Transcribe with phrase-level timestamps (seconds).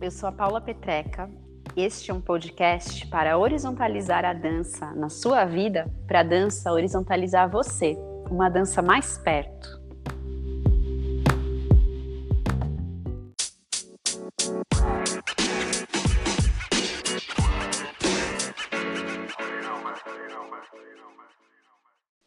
[0.00, 1.30] Eu sou a Paula Petreca.
[1.76, 7.50] Este é um podcast para horizontalizar a dança na sua vida, para a dança horizontalizar
[7.50, 7.96] você,
[8.30, 9.78] uma dança mais perto.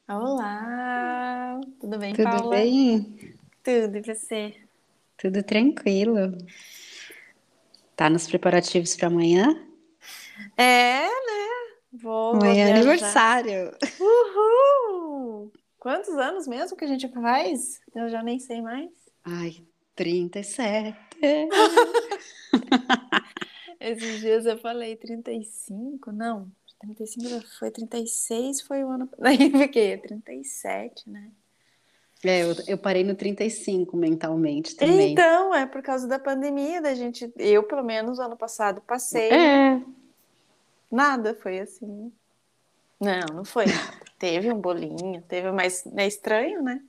[0.07, 2.55] Olá, tudo bem, Tudo Paula?
[2.55, 3.35] bem?
[3.63, 4.55] Tudo, e você?
[5.17, 6.37] Tudo tranquilo.
[7.95, 9.67] Tá nos preparativos para amanhã?
[10.57, 11.47] É, né?
[11.93, 13.75] Vou, Amanhã é aniversário.
[13.99, 15.51] Uhul!
[15.77, 17.79] Quantos anos mesmo que a gente faz?
[17.93, 18.89] Eu já nem sei mais.
[19.23, 19.63] Ai,
[19.95, 20.97] 37.
[23.79, 26.51] Esses dias eu falei 35, não.
[26.79, 29.09] 35 já foi 36, foi o ano.
[29.19, 31.31] Daí fiquei 37, né?
[32.23, 35.13] É, eu, eu parei no 35 mentalmente também.
[35.13, 37.31] Então, é por causa da pandemia da gente.
[37.37, 39.31] Eu, pelo menos, ano passado passei.
[39.31, 39.81] É,
[40.91, 42.11] Nada, foi assim.
[42.99, 44.01] Não, não foi nada.
[44.19, 46.79] Teve um bolinho, teve, mas é estranho, né?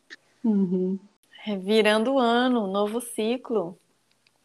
[0.44, 0.98] uhum.
[1.46, 3.78] É virando o ano, um novo ciclo.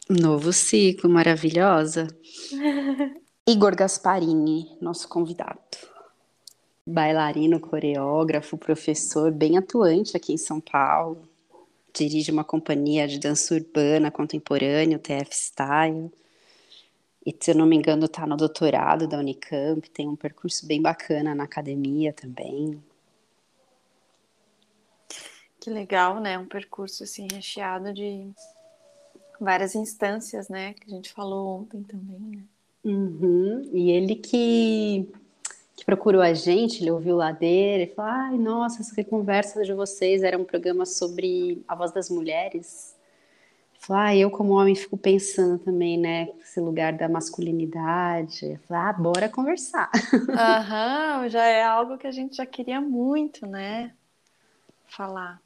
[0.08, 2.08] Novo ciclo, maravilhosa.
[3.46, 5.60] Igor Gasparini, nosso convidado.
[6.88, 11.22] Bailarino, coreógrafo, professor, bem atuante aqui em São Paulo.
[11.92, 16.10] Dirige uma companhia de dança urbana contemporânea, o TF Style.
[17.26, 19.88] E, se eu não me engano, está no doutorado da Unicamp.
[19.90, 22.82] Tem um percurso bem bacana na academia também.
[25.60, 26.38] Que legal, né?
[26.38, 28.30] Um percurso assim recheado de
[29.38, 30.72] várias instâncias, né?
[30.72, 32.42] Que a gente falou ontem também, né?
[32.82, 33.68] Uhum.
[33.74, 35.06] E ele que,
[35.78, 40.24] que procurou a gente, ele ouviu Ladeira e falou: Ai, nossa, essa conversa de vocês
[40.24, 42.96] era um programa sobre a voz das mulheres.
[43.72, 46.30] Ele Falou, ah, eu como homem fico pensando também, né?
[46.42, 48.58] Esse lugar da masculinidade.
[48.66, 49.88] Falei, ah, bora conversar.
[50.36, 53.92] Aham, já é algo que a gente já queria muito, né?
[54.88, 55.40] Falar.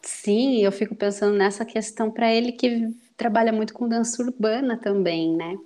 [0.00, 5.34] Sim, eu fico pensando nessa questão para ele que trabalha muito com dança urbana também,
[5.34, 5.58] né?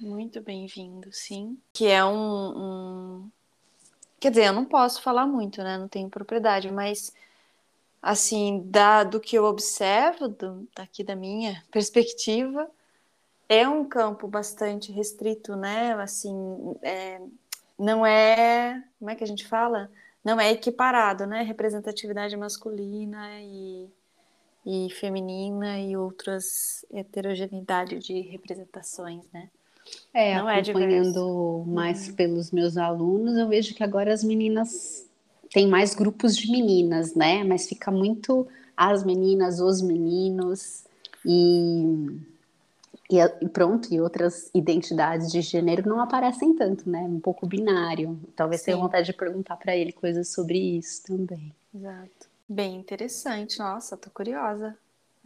[0.00, 1.58] Muito bem-vindo, sim.
[1.72, 3.30] Que é um, um-
[4.20, 5.78] Quer dizer, eu não posso falar muito, né?
[5.78, 7.12] Não tenho propriedade, mas
[8.02, 12.70] assim, da, do que eu observo, do, daqui da minha perspectiva,
[13.48, 15.94] é um campo bastante restrito, né?
[15.94, 16.34] Assim,
[16.82, 17.20] é,
[17.78, 18.82] não é.
[18.98, 19.90] Como é que a gente fala?
[20.24, 21.42] Não é equiparado, né?
[21.42, 23.88] Representatividade masculina e,
[24.66, 29.50] e feminina e outras heterogeneidade de representações, né?
[30.12, 35.06] É, Não é acompanhando mais pelos meus alunos, eu vejo que agora as meninas
[35.52, 37.44] têm mais grupos de meninas, né?
[37.44, 38.46] Mas fica muito
[38.76, 40.84] as meninas, os meninos
[41.24, 42.18] e,
[43.10, 47.00] e, pronto, e outras identidades de gênero não aparecem tanto, né?
[47.00, 48.18] Um pouco binário.
[48.34, 48.82] Talvez tenha Sim.
[48.82, 51.52] vontade de perguntar para ele coisas sobre isso também.
[51.74, 52.28] Exato.
[52.48, 53.58] Bem interessante.
[53.58, 54.76] Nossa, tô curiosa.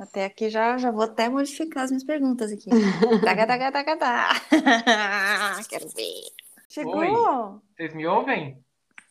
[0.00, 2.70] Até aqui já, já vou até modificar as minhas perguntas aqui.
[3.22, 4.40] taca, taca, taca, taca.
[5.68, 6.22] Quero ver.
[6.70, 6.96] Chegou?
[6.96, 7.60] Oi.
[7.76, 8.56] Vocês me ouvem?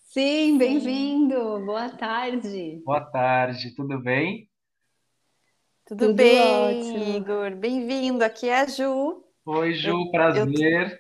[0.08, 1.64] Sim, bem-vindo!
[1.64, 2.82] Boa tarde!
[2.84, 4.50] Boa tarde, tudo bem?
[5.86, 7.18] Tudo, Tudo bem, ótimo.
[7.18, 7.56] Igor?
[7.56, 8.24] Bem-vindo.
[8.24, 9.24] Aqui é a Ju.
[9.46, 11.00] Oi, Ju, Eu- prazer.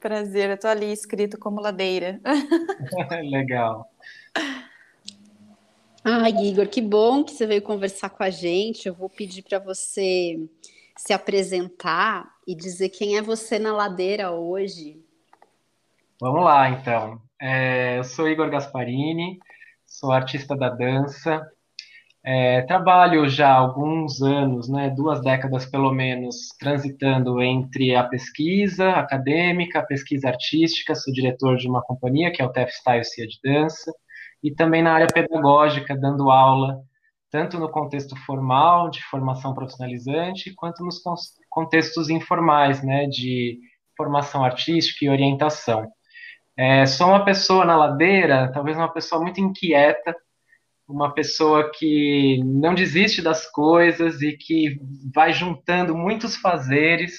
[0.00, 2.18] Prazer, eu tô ali escrito como ladeira.
[3.30, 3.86] Legal.
[6.08, 8.86] Ai, Igor, que bom que você veio conversar com a gente.
[8.86, 10.38] Eu vou pedir para você
[10.96, 15.04] se apresentar e dizer quem é você na ladeira hoje.
[16.20, 17.20] Vamos lá, então.
[17.42, 19.40] É, eu sou Igor Gasparini,
[19.84, 21.44] sou artista da dança.
[22.24, 28.90] É, trabalho já há alguns anos, né, duas décadas pelo menos, transitando entre a pesquisa
[28.90, 30.94] acadêmica, a pesquisa artística.
[30.94, 33.92] Sou diretor de uma companhia que é o TF Style Cia de Dança,
[34.46, 36.80] e também na área pedagógica, dando aula,
[37.32, 41.02] tanto no contexto formal, de formação profissionalizante, quanto nos
[41.50, 43.58] contextos informais, né, de
[43.96, 45.90] formação artística e orientação.
[46.56, 50.14] É, sou uma pessoa na ladeira, talvez uma pessoa muito inquieta,
[50.88, 54.78] uma pessoa que não desiste das coisas e que
[55.12, 57.18] vai juntando muitos fazeres.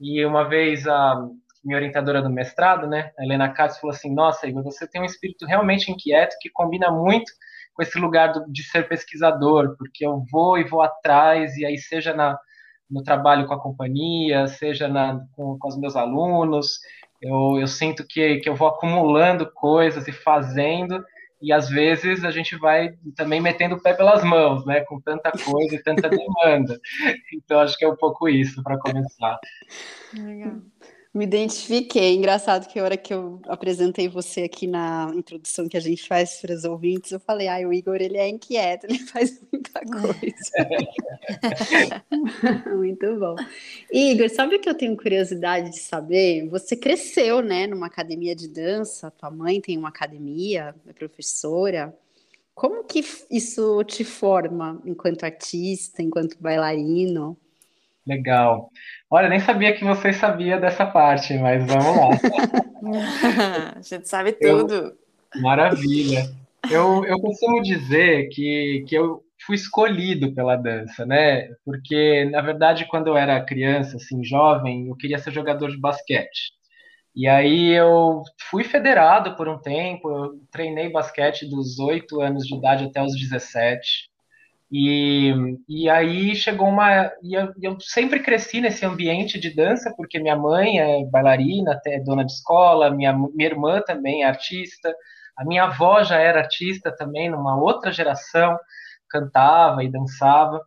[0.00, 1.28] E uma vez a
[1.62, 5.04] minha orientadora do mestrado, né, a Helena Katz, falou assim: Nossa, Igor, você tem um
[5.04, 7.30] espírito realmente inquieto que combina muito
[7.74, 11.78] com esse lugar do, de ser pesquisador, porque eu vou e vou atrás, e aí
[11.78, 12.38] seja na,
[12.90, 16.80] no trabalho com a companhia, seja na, com, com os meus alunos,
[17.22, 21.04] eu, eu sinto que, que eu vou acumulando coisas e fazendo,
[21.40, 25.30] e às vezes a gente vai também metendo o pé pelas mãos, né, com tanta
[25.30, 26.78] coisa e tanta demanda.
[27.32, 29.38] Então acho que é um pouco isso para começar.
[30.14, 30.58] Legal.
[31.12, 32.14] Me identifiquei.
[32.14, 36.40] Engraçado que a hora que eu apresentei você aqui na introdução que a gente faz
[36.40, 40.52] para os ouvintes, eu falei, ah, o Igor ele é inquieto, ele faz muita coisa.
[42.76, 43.34] Muito bom.
[43.92, 46.48] Igor, sabe o que eu tenho curiosidade de saber?
[46.48, 51.92] Você cresceu, né, numa academia de dança, tua mãe tem uma academia, é professora.
[52.54, 57.36] Como que isso te forma enquanto artista, enquanto bailarino?
[58.10, 58.70] Legal.
[59.08, 63.74] Olha, nem sabia que você sabia dessa parte, mas vamos lá.
[63.76, 64.74] a gente sabe tudo.
[64.74, 66.24] Eu, maravilha.
[66.68, 71.48] Eu, eu costumo dizer que, que eu fui escolhido pela dança, né?
[71.64, 76.52] Porque, na verdade, quando eu era criança, assim, jovem, eu queria ser jogador de basquete.
[77.14, 82.56] E aí eu fui federado por um tempo, eu treinei basquete dos 8 anos de
[82.56, 84.09] idade até os 17.
[84.72, 85.32] E,
[85.68, 87.10] e aí chegou uma.
[87.22, 91.98] E eu, eu, sempre cresci nesse ambiente de dança, porque minha mãe é bailarina, até
[91.98, 94.94] dona de escola, minha, minha irmã também é artista,
[95.36, 98.56] a minha avó já era artista também, numa outra geração,
[99.08, 100.60] cantava e dançava.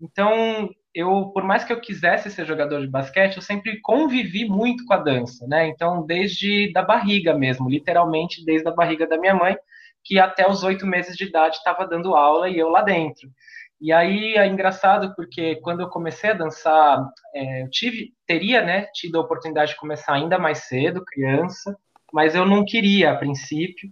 [0.00, 4.86] Então, eu, por mais que eu quisesse ser jogador de basquete, eu sempre convivi muito
[4.86, 5.68] com a dança, né?
[5.68, 9.56] Então, desde da barriga mesmo, literalmente desde a barriga da minha mãe,
[10.04, 13.28] que até os oito meses de idade estava dando aula e eu lá dentro.
[13.80, 17.02] E aí é engraçado porque quando eu comecei a dançar,
[17.34, 21.74] é, eu tive, teria, né, tido a oportunidade de começar ainda mais cedo, criança,
[22.12, 23.90] mas eu não queria a princípio.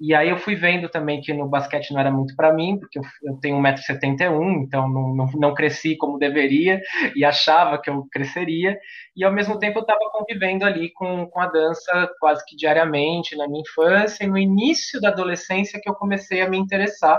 [0.00, 2.98] E aí eu fui vendo também que no basquete não era muito para mim, porque
[2.98, 6.80] eu, tenho 1,71m, então não, não, não, cresci como deveria
[7.16, 8.78] e achava que eu cresceria.
[9.16, 13.36] E ao mesmo tempo eu estava convivendo ali com, com a dança quase que diariamente
[13.36, 17.18] na minha infância e no início da adolescência que eu comecei a me interessar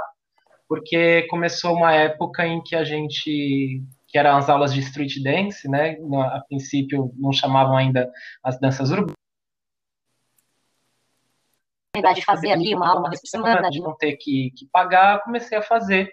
[0.70, 5.68] porque começou uma época em que a gente que eram as aulas de street dance,
[5.68, 5.98] né?
[6.32, 8.10] A princípio não chamavam ainda
[8.44, 9.14] as danças urbanas.
[12.02, 15.24] De fazer ali uma aula uma vez por semana, de não ter que, que pagar,
[15.24, 16.12] comecei a fazer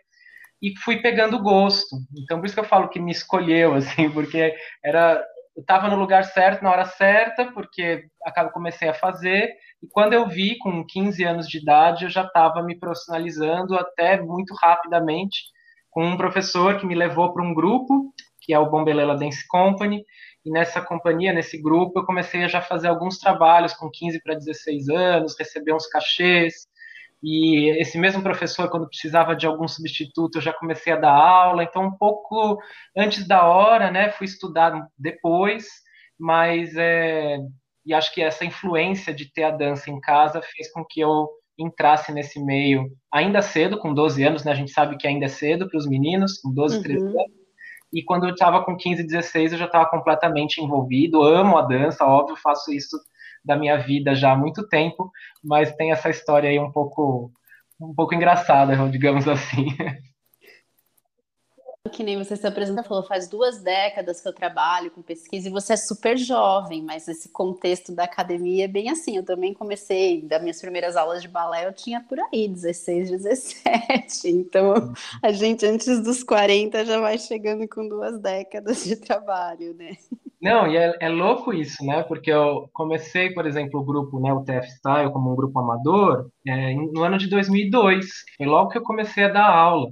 [0.63, 1.97] e fui pegando gosto.
[2.17, 4.55] Então por isso que eu falo que me escolheu assim, porque
[4.85, 5.23] era
[5.57, 10.15] eu estava no lugar certo na hora certa, porque acabo comecei a fazer e quando
[10.15, 15.45] eu vi, com 15 anos de idade, eu já estava me profissionalizando até muito rapidamente,
[15.91, 20.05] com um professor que me levou para um grupo, que é o Bombelela Dance Company,
[20.47, 24.37] e nessa companhia, nesse grupo, eu comecei a já fazer alguns trabalhos com 15 para
[24.37, 26.69] 16 anos, receber uns cachês,
[27.21, 31.65] e esse mesmo professor, quando precisava de algum substituto, eu já comecei a dar aula,
[31.65, 32.59] então um pouco
[32.97, 35.67] antes da hora, né, fui estudar depois,
[36.17, 37.39] mas é,
[37.85, 41.29] e acho que essa influência de ter a dança em casa fez com que eu
[41.59, 44.53] entrasse nesse meio ainda cedo, com 12 anos, né?
[44.53, 46.83] A gente sabe que ainda é cedo para os meninos, com 12, uhum.
[46.83, 47.36] 13 anos.
[47.97, 51.23] E quando eu estava com 15, 16, eu já estava completamente envolvido.
[51.23, 52.95] Amo a dança, óbvio, faço isso
[53.43, 55.11] da minha vida já há muito tempo,
[55.43, 57.33] mas tem essa história aí um pouco
[57.81, 59.69] um pouco engraçada, digamos assim.
[61.89, 65.53] Que nem você se apresenta, falou, faz duas décadas que eu trabalho com pesquisa e
[65.53, 69.17] você é super jovem, mas esse contexto da academia é bem assim.
[69.17, 73.67] Eu também comecei, das minhas primeiras aulas de balé, eu tinha por aí 16, 17.
[74.47, 79.97] Então, a gente antes dos 40 já vai chegando com duas décadas de trabalho, né?
[80.41, 82.03] Não, e é, é louco isso, né?
[82.03, 86.29] Porque eu comecei, por exemplo, o grupo, né, o TF Style, como um grupo amador,
[86.47, 88.07] é, no ano de 2002.
[88.37, 89.91] Foi logo que eu comecei a dar aula.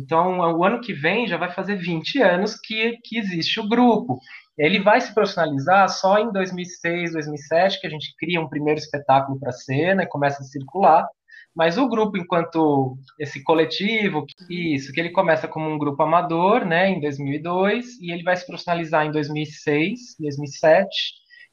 [0.00, 4.18] Então, o ano que vem já vai fazer 20 anos que, que existe o grupo.
[4.56, 9.38] Ele vai se profissionalizar só em 2006, 2007, que a gente cria um primeiro espetáculo
[9.38, 11.06] para a cena e começa a circular.
[11.54, 16.88] Mas o grupo, enquanto esse coletivo, isso, que ele começa como um grupo amador, né,
[16.88, 20.88] em 2002, e ele vai se profissionalizar em 2006, 2007,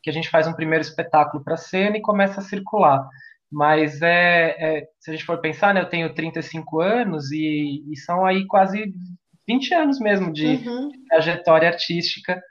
[0.01, 3.05] que a gente faz um primeiro espetáculo para a cena e começa a circular.
[3.51, 7.97] Mas é, é, se a gente for pensar, né, eu tenho 35 anos e, e
[7.97, 8.93] são aí quase
[9.47, 10.91] 20 anos mesmo de, uhum.
[11.09, 12.41] trajetória artística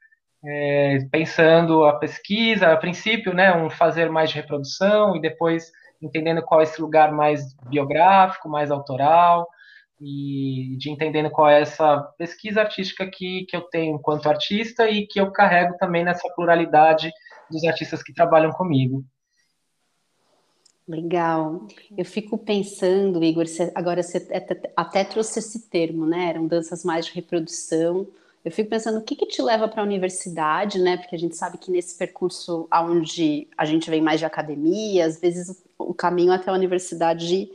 [0.45, 6.43] é, pensando a pesquisa, a princípio, né, um fazer mais de reprodução e depois entendendo
[6.43, 9.49] qual é esse lugar mais biográfico, mais autoral,
[10.01, 15.07] e de entendendo qual é essa pesquisa artística que, que eu tenho enquanto artista e
[15.07, 17.11] que eu carrego também nessa pluralidade
[17.51, 19.05] dos artistas que trabalham comigo.
[20.89, 21.67] Legal.
[21.97, 24.25] Eu fico pensando, Igor, agora você
[24.77, 26.31] até trouxe esse termo, né?
[26.31, 28.07] Eram danças mais de reprodução.
[28.45, 30.97] Eu fico pensando o que, que te leva para a universidade, né?
[30.97, 35.21] Porque a gente sabe que nesse percurso onde a gente vem mais de academia, às
[35.21, 37.51] vezes o caminho até a universidade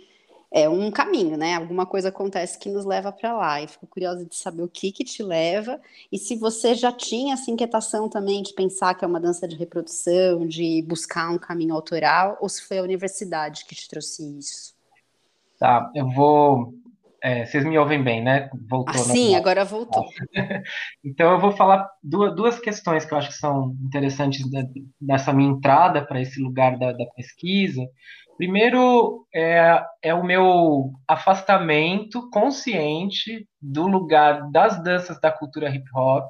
[0.54, 1.56] é um caminho, né?
[1.56, 3.62] Alguma coisa acontece que nos leva para lá.
[3.62, 5.80] E fico curiosa de saber o que que te leva
[6.12, 9.56] e se você já tinha essa inquietação também de pensar que é uma dança de
[9.56, 14.76] reprodução, de buscar um caminho autoral, ou se foi a universidade que te trouxe isso.
[15.58, 16.74] Tá, eu vou.
[17.24, 18.50] É, vocês me ouvem bem, né?
[18.68, 18.96] Voltou.
[18.96, 20.04] Ah, sim, agora voltou.
[21.06, 24.42] então eu vou falar duas, duas questões que eu acho que são interessantes
[25.00, 27.88] dessa minha entrada para esse lugar da, da pesquisa.
[28.42, 36.26] Primeiro é, é o meu afastamento consciente do lugar das danças da cultura hip hop,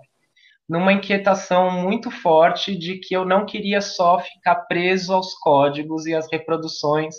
[0.68, 6.14] numa inquietação muito forte de que eu não queria só ficar preso aos códigos e
[6.14, 7.16] às reproduções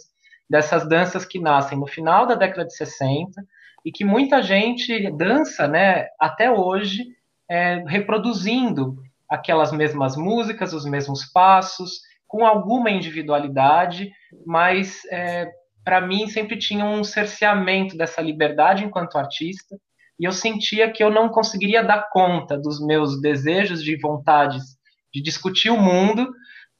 [0.46, 3.42] dessas danças que nascem no final da década de 60
[3.87, 7.02] e que muita gente dança, né, até hoje,
[7.50, 8.96] é, reproduzindo
[9.26, 14.12] aquelas mesmas músicas, os mesmos passos, com alguma individualidade,
[14.46, 15.50] mas é,
[15.84, 19.76] para mim sempre tinha um cerceamento dessa liberdade enquanto artista,
[20.18, 24.76] e eu sentia que eu não conseguiria dar conta dos meus desejos de vontades
[25.12, 26.32] de discutir o mundo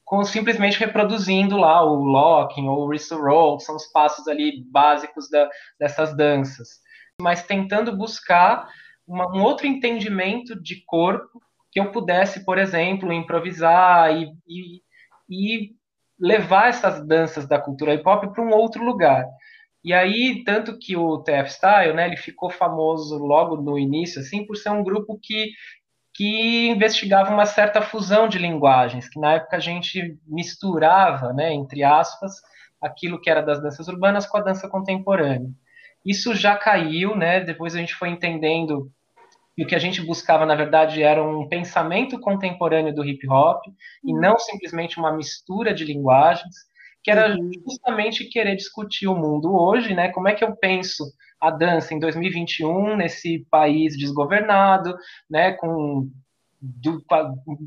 [0.05, 4.63] com simplesmente reproduzindo lá o locking ou o whistle roll, que são os passos ali
[4.71, 6.69] básicos da, dessas danças,
[7.21, 8.69] mas tentando buscar
[9.07, 11.41] uma, um outro entendimento de corpo
[11.71, 14.83] que eu pudesse, por exemplo, improvisar e, e
[15.33, 15.75] e
[16.23, 19.27] levar essas danças da cultura hip hop para um outro lugar.
[19.85, 24.47] E aí, tanto que o TF Style, né, ele ficou famoso logo no início, assim,
[24.47, 25.51] por ser um grupo que,
[26.15, 31.83] que investigava uma certa fusão de linguagens, que na época a gente misturava, né, entre
[31.83, 32.35] aspas,
[32.81, 35.51] aquilo que era das danças urbanas com a dança contemporânea.
[36.07, 38.89] Isso já caiu, né, depois a gente foi entendendo
[39.57, 43.63] e o que a gente buscava, na verdade, era um pensamento contemporâneo do hip hop
[44.05, 44.21] e uhum.
[44.21, 46.55] não simplesmente uma mistura de linguagens,
[47.03, 47.51] que era uhum.
[47.69, 50.09] justamente querer discutir o mundo hoje, né?
[50.09, 51.05] Como é que eu penso
[51.41, 54.95] a dança em 2021 nesse país desgovernado,
[55.29, 55.53] né?
[55.53, 56.09] Com
[56.63, 57.03] do,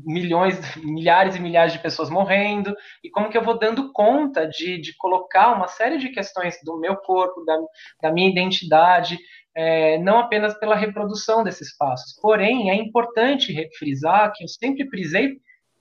[0.06, 2.74] milhões, milhares e milhares de pessoas morrendo,
[3.04, 6.80] e como que eu vou dando conta de, de colocar uma série de questões do
[6.80, 7.58] meu corpo, da,
[8.02, 9.18] da minha identidade,
[9.54, 12.18] é, não apenas pela reprodução desses passos.
[12.22, 15.36] Porém, é importante frisar que eu sempre prisei,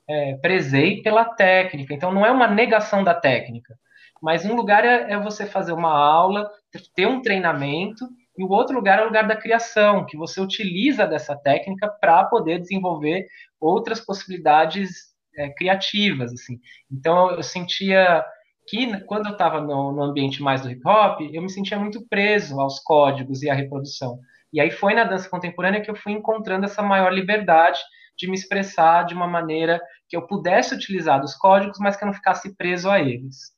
[0.10, 1.93] é, prezei pela técnica.
[1.93, 3.77] Então, não é uma negação da técnica,
[4.22, 6.50] mas um lugar é, é você fazer uma aula,
[6.93, 8.05] ter um treinamento,
[8.38, 12.25] e o outro lugar é o lugar da criação, que você utiliza dessa técnica para
[12.25, 13.27] poder desenvolver
[13.60, 16.60] outras possibilidades é, criativas, assim.
[16.92, 18.25] Então eu sentia
[18.68, 22.06] que quando eu estava no, no, ambiente mais do hip hop, eu me sentia muito
[22.08, 24.20] preso aos códigos e à reprodução.
[24.51, 27.80] E aí foi na dança contemporânea que eu fui encontrando essa maior liberdade
[28.18, 32.08] de me expressar de uma maneira que eu pudesse utilizar dos códigos, mas que eu
[32.08, 33.54] não ficasse preso a eles.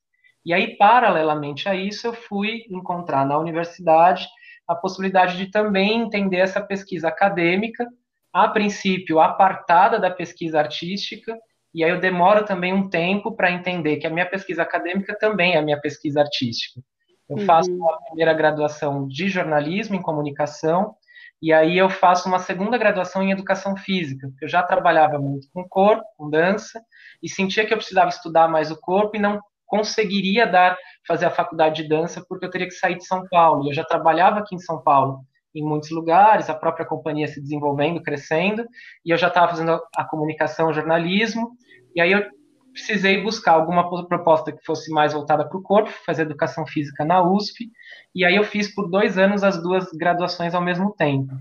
[0.46, 4.28] E aí, paralelamente a isso, eu fui encontrar na universidade
[4.68, 7.88] a possibilidade de também entender essa pesquisa acadêmica,
[8.34, 11.38] a princípio apartada da pesquisa artística,
[11.74, 15.54] e aí eu demoro também um tempo para entender que a minha pesquisa acadêmica também
[15.54, 16.82] é a minha pesquisa artística.
[17.30, 17.46] Eu uhum.
[17.46, 20.96] faço a primeira graduação de jornalismo em comunicação,
[21.42, 25.48] e aí eu faço uma segunda graduação em educação física, porque eu já trabalhava muito
[25.54, 26.82] com corpo, com dança,
[27.22, 31.32] e sentia que eu precisava estudar mais o corpo e não conseguiria dar fazer a
[31.32, 33.70] faculdade de dança porque eu teria que sair de São Paulo.
[33.70, 35.20] Eu já trabalhava aqui em São Paulo
[35.54, 38.66] em muitos lugares, a própria companhia se desenvolvendo, crescendo,
[39.04, 41.52] e eu já estava fazendo a comunicação, o jornalismo,
[41.96, 42.24] e aí eu
[42.72, 47.24] precisei buscar alguma proposta que fosse mais voltada para o corpo, fazer educação física na
[47.24, 47.72] USP,
[48.14, 51.34] e aí eu fiz por dois anos as duas graduações ao mesmo tempo.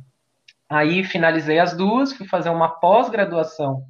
[0.68, 3.84] Aí finalizei as duas, fui fazer uma pós-graduação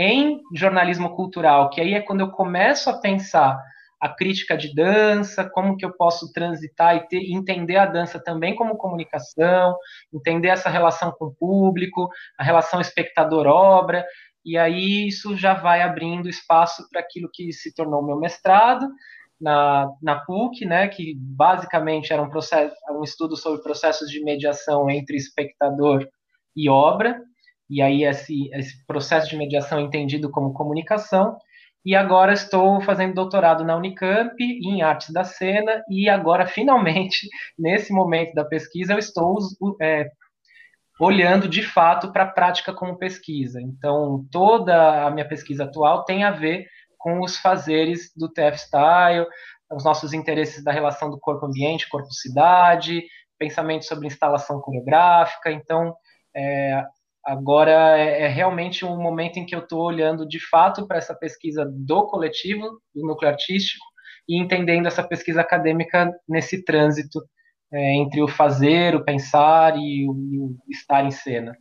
[0.00, 3.60] em jornalismo cultural, que aí é quando eu começo a pensar
[4.00, 8.56] a crítica de dança, como que eu posso transitar e ter, entender a dança também
[8.56, 9.76] como comunicação,
[10.10, 14.06] entender essa relação com o público, a relação espectador-obra,
[14.42, 18.88] e aí isso já vai abrindo espaço para aquilo que se tornou meu mestrado
[19.38, 24.88] na, na PUC, né, que basicamente era um, processo, um estudo sobre processos de mediação
[24.88, 26.08] entre espectador
[26.56, 27.22] e obra,
[27.70, 31.36] e aí esse, esse processo de mediação é entendido como comunicação,
[31.84, 37.26] e agora estou fazendo doutorado na Unicamp em artes da cena e agora finalmente
[37.58, 39.38] nesse momento da pesquisa eu estou
[39.80, 40.06] é,
[40.98, 43.60] olhando de fato para a prática como pesquisa.
[43.60, 46.66] Então toda a minha pesquisa atual tem a ver
[46.98, 49.26] com os fazeres do TF Style,
[49.72, 53.02] os nossos interesses da relação do corpo-ambiente, corpo-cidade,
[53.38, 55.50] pensamento sobre instalação coreográfica.
[55.50, 55.94] Então
[56.36, 56.84] é,
[57.24, 61.14] Agora é, é, realmente um momento em que eu estou olhando de fato para essa
[61.14, 63.84] pesquisa do coletivo, do núcleo artístico,
[64.28, 67.20] e entendendo essa pesquisa acadêmica nesse trânsito
[67.72, 71.56] é, entre o fazer, o pensar e o, e o estar em cena.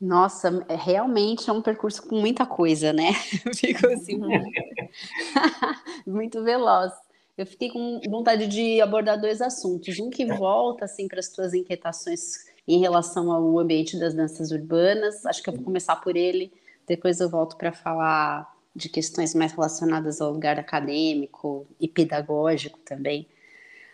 [0.00, 3.12] Nossa, é, realmente é um percurso com muita coisa, né?
[3.54, 4.18] Fico assim,
[6.06, 6.92] muito veloz.
[7.36, 9.98] Eu fiquei com vontade de abordar dois assuntos.
[9.98, 15.24] Um que volta assim para as tuas inquietações em relação ao ambiente das danças urbanas.
[15.26, 16.52] Acho que eu vou começar por ele,
[16.86, 23.26] depois eu volto para falar de questões mais relacionadas ao lugar acadêmico e pedagógico também.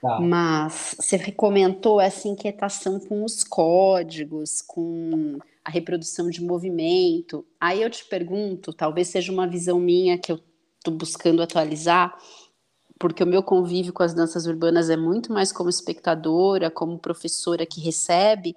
[0.00, 0.20] Tá.
[0.20, 7.44] Mas você comentou essa inquietação com os códigos, com a reprodução de movimento.
[7.60, 10.38] Aí eu te pergunto, talvez seja uma visão minha que eu
[10.78, 12.16] estou buscando atualizar,
[12.98, 17.66] porque o meu convívio com as danças urbanas é muito mais como espectadora, como professora
[17.66, 18.56] que recebe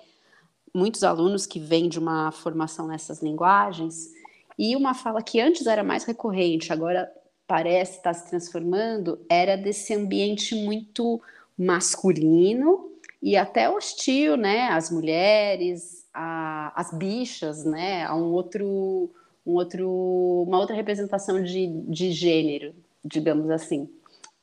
[0.73, 4.09] muitos alunos que vêm de uma formação nessas linguagens.
[4.57, 7.11] E uma fala que antes era mais recorrente, agora
[7.47, 11.21] parece estar se transformando, era desse ambiente muito
[11.57, 12.91] masculino
[13.21, 14.69] e até hostil, né?
[14.69, 18.05] As mulheres, a, as bichas, né?
[18.05, 19.09] A um outro,
[19.45, 23.89] um outro, uma outra representação de, de gênero, digamos assim.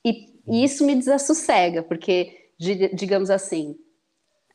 [0.07, 2.53] E, e isso me desassossega, porque,
[2.95, 3.77] digamos assim,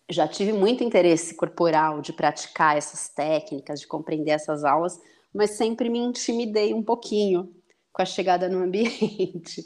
[0.10, 4.98] já tive muito interesse corporal de praticar essas técnicas, de compreender essas aulas,
[5.34, 7.54] mas sempre me intimidei um pouquinho
[7.92, 9.62] com a chegada no ambiente.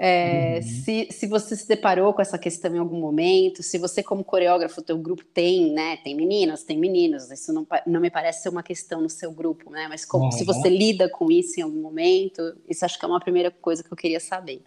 [0.00, 0.62] É, uhum.
[0.62, 4.80] se, se você se deparou com essa questão em algum momento, se você como coreógrafo,
[4.80, 8.62] teu grupo tem, né, tem meninas, tem meninos, isso não, não me parece ser uma
[8.62, 10.30] questão no seu grupo, né, mas como, uhum.
[10.30, 13.82] se você lida com isso em algum momento, isso acho que é uma primeira coisa
[13.82, 14.62] que eu queria saber.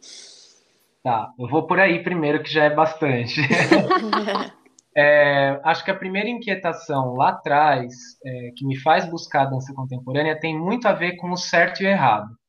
[1.02, 3.39] Tá, eu vou por aí primeiro, que já é bastante.
[4.96, 7.94] é, acho que a primeira inquietação lá atrás,
[8.26, 11.82] é, que me faz buscar a dança contemporânea, tem muito a ver com o certo
[11.82, 12.40] e o errado.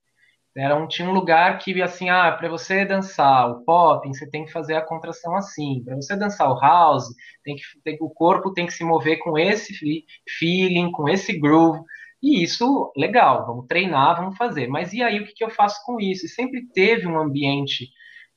[0.56, 4.44] Era um, tinha um lugar que, assim, ah, para você dançar o pop, você tem
[4.44, 5.82] que fazer a contração assim.
[5.84, 7.06] Para você dançar o house,
[7.42, 9.74] tem que, tem, o corpo tem que se mover com esse
[10.38, 11.80] feeling, com esse groove.
[12.22, 14.68] E isso, legal, vamos treinar, vamos fazer.
[14.68, 16.26] Mas e aí, o que, que eu faço com isso?
[16.26, 17.88] E sempre teve um ambiente,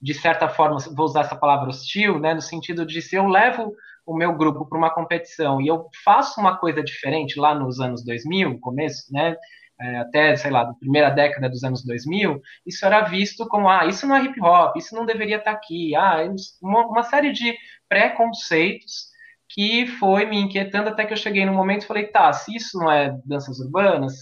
[0.01, 3.73] de certa forma, vou usar essa palavra hostil, né, no sentido de se eu levo
[4.05, 8.05] o meu grupo para uma competição e eu faço uma coisa diferente lá nos anos
[8.05, 9.35] 2000, começo, né,
[9.79, 13.85] é, até, sei lá, da primeira década dos anos 2000, isso era visto como, ah,
[13.85, 16.17] isso não é hip hop, isso não deveria estar tá aqui, ah,
[16.61, 17.55] uma, uma série de
[17.89, 19.13] preconceitos
[19.49, 22.77] que foi me inquietando até que eu cheguei no momento e falei, tá, se isso
[22.77, 24.15] não é danças urbanas,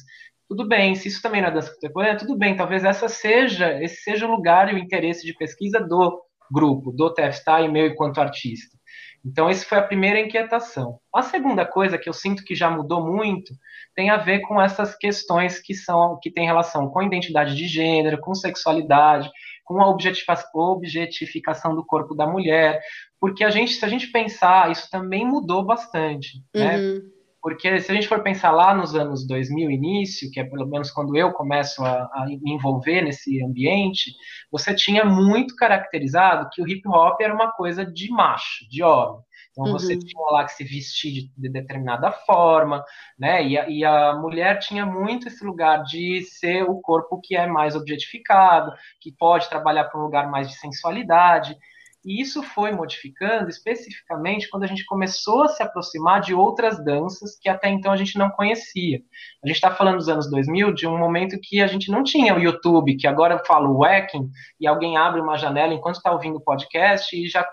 [0.47, 4.03] tudo bem, se isso também não é dança contemporânea, tudo bem, talvez essa seja, esse
[4.03, 8.19] seja o lugar e o interesse de pesquisa do grupo, do TFSTA e meu enquanto
[8.19, 8.77] artista.
[9.25, 10.99] Então, essa foi a primeira inquietação.
[11.13, 13.53] A segunda coisa que eu sinto que já mudou muito
[13.95, 18.19] tem a ver com essas questões que são que têm relação com identidade de gênero,
[18.19, 19.29] com sexualidade,
[19.63, 22.81] com a objetificação do corpo da mulher,
[23.19, 26.77] porque a gente, se a gente pensar, isso também mudou bastante, né?
[26.77, 26.93] uhum.
[26.95, 27.01] né?
[27.43, 30.89] Porque se a gente for pensar lá nos anos 2000, início, que é pelo menos
[30.89, 34.13] quando eu começo a, a me envolver nesse ambiente,
[34.49, 39.21] você tinha muito caracterizado que o hip hop era uma coisa de macho, de homem.
[39.51, 39.99] Então você uhum.
[39.99, 42.81] tinha lá que se vestir de, de determinada forma,
[43.19, 43.45] né?
[43.45, 47.45] E a, e a, mulher tinha muito esse lugar de ser o corpo que é
[47.45, 51.57] mais objetificado, que pode trabalhar para um lugar mais de sensualidade.
[52.05, 57.37] E isso foi modificando especificamente quando a gente começou a se aproximar de outras danças
[57.39, 59.01] que até então a gente não conhecia.
[59.43, 62.35] A gente está falando dos anos 2000, de um momento que a gente não tinha
[62.35, 66.37] o YouTube, que agora eu falo wacking, e alguém abre uma janela enquanto está ouvindo
[66.37, 67.47] o podcast e já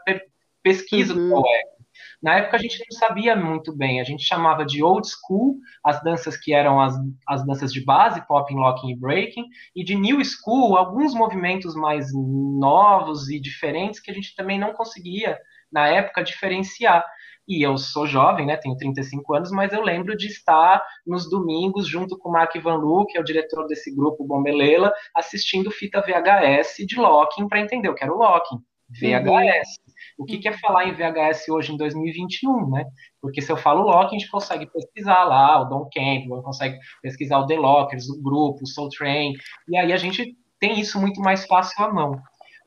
[0.62, 1.38] pesquisa uhum.
[1.38, 1.79] o é
[2.22, 6.02] na época a gente não sabia muito bem, a gente chamava de old school as
[6.02, 6.94] danças que eram as,
[7.26, 12.12] as danças de base, popping, locking e breaking, e de new school alguns movimentos mais
[12.12, 15.38] novos e diferentes que a gente também não conseguia
[15.72, 17.04] na época diferenciar.
[17.48, 21.88] E eu sou jovem, né, tenho 35 anos, mas eu lembro de estar nos domingos
[21.88, 26.00] junto com o Mark Van Lu, que é o diretor desse grupo Bombelela, assistindo fita
[26.00, 28.58] VHS de locking para entender o que era o locking
[28.90, 29.78] VHS.
[29.78, 29.94] Uhum.
[30.20, 32.84] O que, que, é falar em VHS hoje em 2021, né?
[33.22, 37.38] Porque se eu falo Loki, a gente consegue pesquisar lá o Don Campbell, consegue pesquisar
[37.38, 39.32] o The Lockers, o grupo, o Soul Train,
[39.66, 42.20] e aí a gente tem isso muito mais fácil à mão.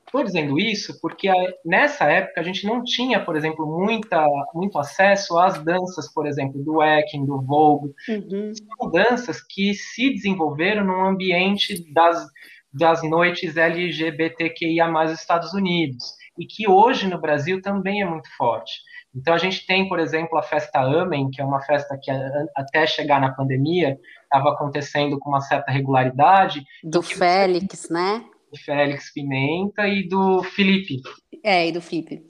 [0.04, 1.28] Estou dizendo isso porque
[1.64, 6.62] nessa época a gente não tinha, por exemplo, muita, muito acesso às danças, por exemplo,
[6.62, 7.92] do Wacken, do Vogue.
[8.08, 8.52] Uhum.
[8.54, 12.26] São danças que se desenvolveram num ambiente das,
[12.72, 16.04] das noites LGBTQIA+, dos Estados Unidos,
[16.38, 18.72] e que hoje no Brasil também é muito forte.
[19.14, 22.10] Então a gente tem, por exemplo, a festa Amen, que é uma festa que
[22.56, 26.64] até chegar na pandemia estava acontecendo com uma certa regularidade.
[26.82, 27.92] Do Félix, você...
[27.92, 28.24] né?
[28.56, 31.00] Félix Pimenta e do Felipe.
[31.42, 32.24] É, e do Felipe.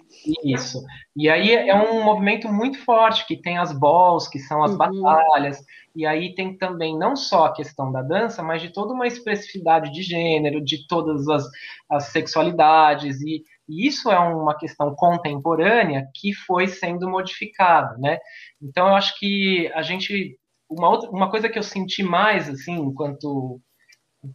[0.45, 0.83] Isso.
[1.17, 4.79] E aí é um movimento muito forte, que tem as balls, que são as uhum.
[4.79, 5.59] batalhas,
[5.95, 9.93] e aí tem também não só a questão da dança, mas de toda uma expressividade
[9.93, 11.45] de gênero, de todas as,
[11.91, 18.19] as sexualidades, e, e isso é uma questão contemporânea que foi sendo modificada, né?
[18.63, 20.39] Então eu acho que a gente
[20.71, 23.61] uma, outra, uma coisa que eu senti mais assim enquanto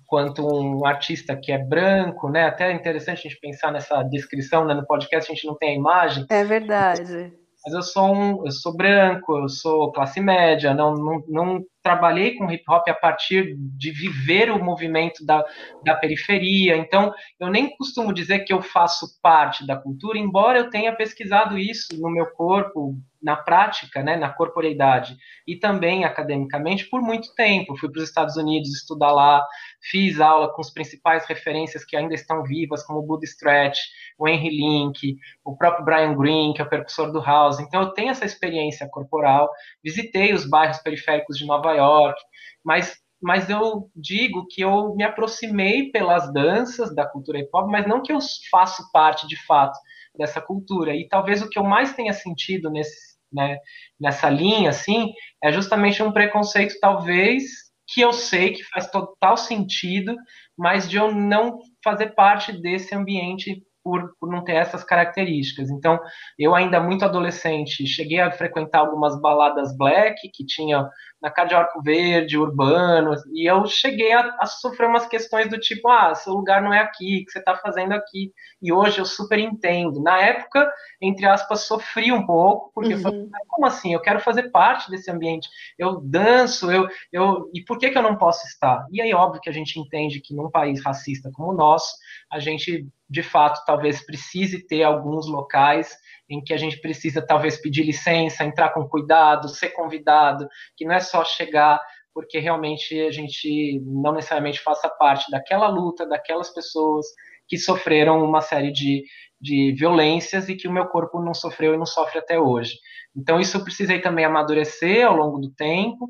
[0.05, 2.45] quanto um artista que é branco, né?
[2.45, 4.73] Até é interessante a gente pensar nessa descrição, né?
[4.73, 6.25] No podcast a gente não tem a imagem.
[6.29, 7.33] É verdade.
[7.69, 12.36] Mas eu sou um, eu sou branco, eu sou classe média, não, não, não trabalhei
[12.36, 15.45] com hip hop a partir de viver o movimento da,
[15.86, 16.75] da periferia.
[16.75, 21.60] Então, eu nem costumo dizer que eu faço parte da cultura, embora eu tenha pesquisado
[21.60, 27.77] isso no meu corpo, na prática, né, na corporeidade, e também academicamente por muito tempo.
[27.77, 29.45] Fui para os Estados Unidos estudar lá,
[29.91, 33.77] fiz aula com os principais referências que ainda estão vivas, como o Bud Stretch,
[34.17, 37.60] o Henry Link, o próprio Brian Green, que é o percussor do House.
[37.60, 39.49] Então, eu tenho essa experiência corporal,
[39.84, 42.19] visitei os bairros periféricos de Nova York,
[42.63, 47.86] mas mas eu digo que eu me aproximei pelas danças da cultura hip hop, mas
[47.86, 49.77] não que eu faço parte de fato
[50.17, 50.95] dessa cultura.
[50.95, 53.57] E talvez o que eu mais tenha sentido nesse, né,
[53.99, 55.11] nessa linha, assim,
[55.43, 57.43] é justamente um preconceito, talvez,
[57.87, 60.15] que eu sei que faz total sentido,
[60.57, 65.69] mas de eu não fazer parte desse ambiente por, por, não ter essas características.
[65.69, 65.99] Então,
[66.37, 70.87] eu ainda muito adolescente, cheguei a frequentar algumas baladas black que tinha
[71.21, 75.59] na Casa de Arco Verde, urbano, e eu cheguei a, a, sofrer umas questões do
[75.59, 78.31] tipo, ah, seu lugar não é aqui, o que você está fazendo aqui?
[78.61, 80.01] E hoje eu super entendo.
[80.01, 82.99] Na época, entre aspas, sofri um pouco, porque uhum.
[82.99, 83.93] eu falei, como assim?
[83.93, 85.49] Eu quero fazer parte desse ambiente.
[85.77, 88.85] Eu danço, eu, eu, e por que, que eu não posso estar?
[88.91, 91.95] E aí, óbvio que a gente entende que num país racista como o nosso,
[92.31, 95.98] a gente, de fato, talvez precise ter alguns locais
[96.30, 100.93] em que a gente precisa talvez pedir licença, entrar com cuidado, ser convidado, que não
[100.93, 101.80] é só chegar
[102.13, 107.06] porque realmente a gente não necessariamente faça parte daquela luta, daquelas pessoas
[107.48, 109.04] que sofreram uma série de,
[109.39, 112.76] de violências e que o meu corpo não sofreu e não sofre até hoje.
[113.15, 116.10] Então, isso eu precisei também amadurecer ao longo do tempo.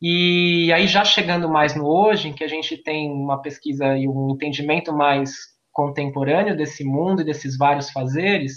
[0.00, 4.06] E aí, já chegando mais no hoje, em que a gente tem uma pesquisa e
[4.06, 5.30] um entendimento mais
[5.78, 8.54] contemporâneo desse mundo e desses vários fazeres,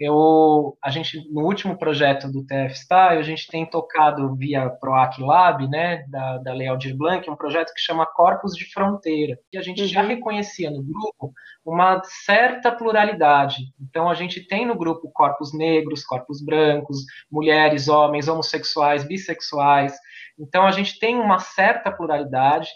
[0.00, 5.18] eu, a gente, no último projeto do TF Style, a gente tem tocado via PROAC
[5.20, 9.56] Lab, né, da, da Lei Aldir Blanc, um projeto que chama Corpos de Fronteira, e
[9.56, 9.88] a gente uhum.
[9.88, 11.32] já reconhecia no grupo
[11.64, 13.56] uma certa pluralidade.
[13.80, 16.98] Então, a gente tem no grupo corpos negros, corpos brancos,
[17.30, 19.94] mulheres, homens, homossexuais, bissexuais.
[20.38, 22.68] Então, a gente tem uma certa pluralidade,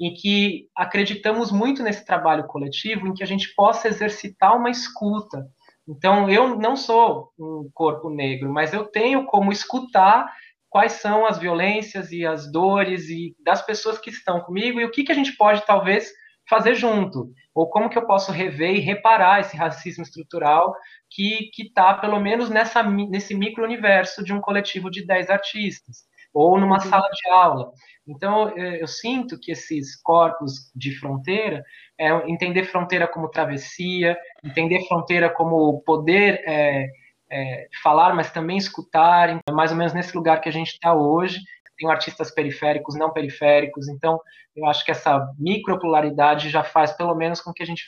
[0.00, 5.46] em que acreditamos muito nesse trabalho coletivo, em que a gente possa exercitar uma escuta,
[5.88, 10.32] então, eu não sou um corpo negro, mas eu tenho como escutar
[10.68, 14.90] quais são as violências e as dores e das pessoas que estão comigo e o
[14.90, 16.10] que, que a gente pode, talvez,
[16.48, 17.32] fazer junto.
[17.54, 20.74] Ou como que eu posso rever e reparar esse racismo estrutural
[21.08, 25.98] que está, pelo menos, nessa, nesse micro-universo de um coletivo de 10 artistas.
[26.36, 26.90] Ou numa uhum.
[26.90, 27.72] sala de aula.
[28.06, 31.64] Então, eu, sinto que esses corpos de fronteira,
[31.98, 36.88] é entender fronteira como travessia, entender fronteira como poder é,
[37.32, 40.92] é, falar, mas também escutar, é mais ou menos nesse lugar que a gente está
[40.92, 41.40] hoje.
[41.78, 44.20] Tem artistas periféricos, não periféricos, então
[44.54, 47.82] eu acho que essa micropolaridade já faz pelo menos com que a gente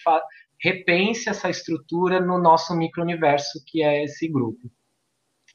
[0.59, 4.71] repense essa estrutura no nosso micro-universo, que é esse grupo.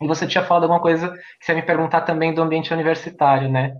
[0.03, 3.49] E você tinha falado alguma coisa que você ia me perguntar também do ambiente universitário,
[3.49, 3.75] né?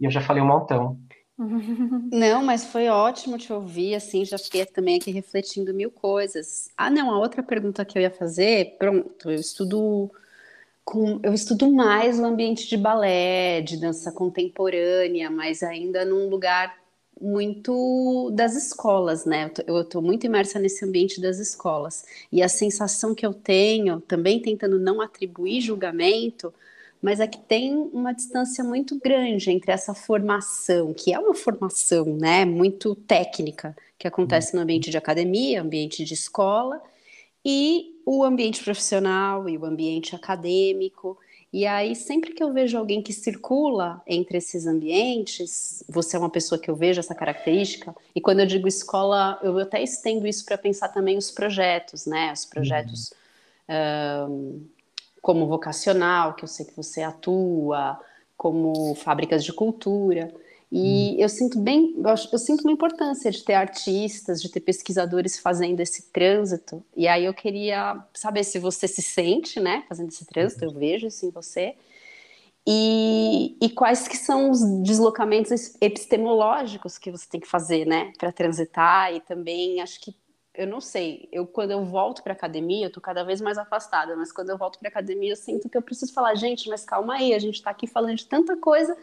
[0.00, 0.98] E eu já falei um montão.
[2.10, 6.70] Não, mas foi ótimo te ouvir, assim, já fiquei também aqui refletindo mil coisas.
[6.76, 10.10] Ah, não, a outra pergunta que eu ia fazer, pronto, eu estudo
[10.82, 16.74] com, eu estudo mais o ambiente de balé, de dança contemporânea, mas ainda num lugar
[17.20, 19.50] muito das escolas, né?
[19.66, 22.04] Eu estou muito imersa nesse ambiente das escolas.
[22.30, 26.52] E a sensação que eu tenho, também tentando não atribuir julgamento,
[27.00, 32.04] mas é que tem uma distância muito grande entre essa formação, que é uma formação,
[32.16, 36.82] né, muito técnica, que acontece no ambiente de academia, ambiente de escola,
[37.44, 41.18] e o ambiente profissional e o ambiente acadêmico.
[41.56, 46.28] E aí, sempre que eu vejo alguém que circula entre esses ambientes, você é uma
[46.28, 50.44] pessoa que eu vejo essa característica, e quando eu digo escola, eu até estendo isso
[50.44, 52.30] para pensar também os projetos, né?
[52.30, 53.10] Os projetos
[53.66, 54.34] uhum.
[54.34, 54.66] um,
[55.22, 57.98] como vocacional, que eu sei que você atua,
[58.36, 60.30] como fábricas de cultura.
[60.70, 61.16] E hum.
[61.18, 65.80] eu sinto bem, eu, eu, sinto uma importância de ter artistas, de ter pesquisadores fazendo
[65.80, 66.84] esse trânsito.
[66.96, 70.64] E aí eu queria saber se você se sente, né, fazendo esse trânsito.
[70.64, 71.76] Eu vejo isso em você.
[72.66, 78.32] E, e quais que são os deslocamentos epistemológicos que você tem que fazer, né, para
[78.32, 80.12] transitar e também acho que
[80.52, 84.16] eu não sei, eu quando eu volto para academia, eu tô cada vez mais afastada,
[84.16, 87.14] mas quando eu volto para academia, eu sinto que eu preciso falar, gente, mas calma
[87.14, 88.96] aí, a gente está aqui falando de tanta coisa,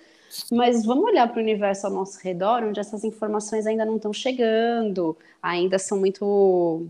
[0.51, 4.13] mas vamos olhar para o universo ao nosso redor, onde essas informações ainda não estão
[4.13, 6.87] chegando, ainda são muito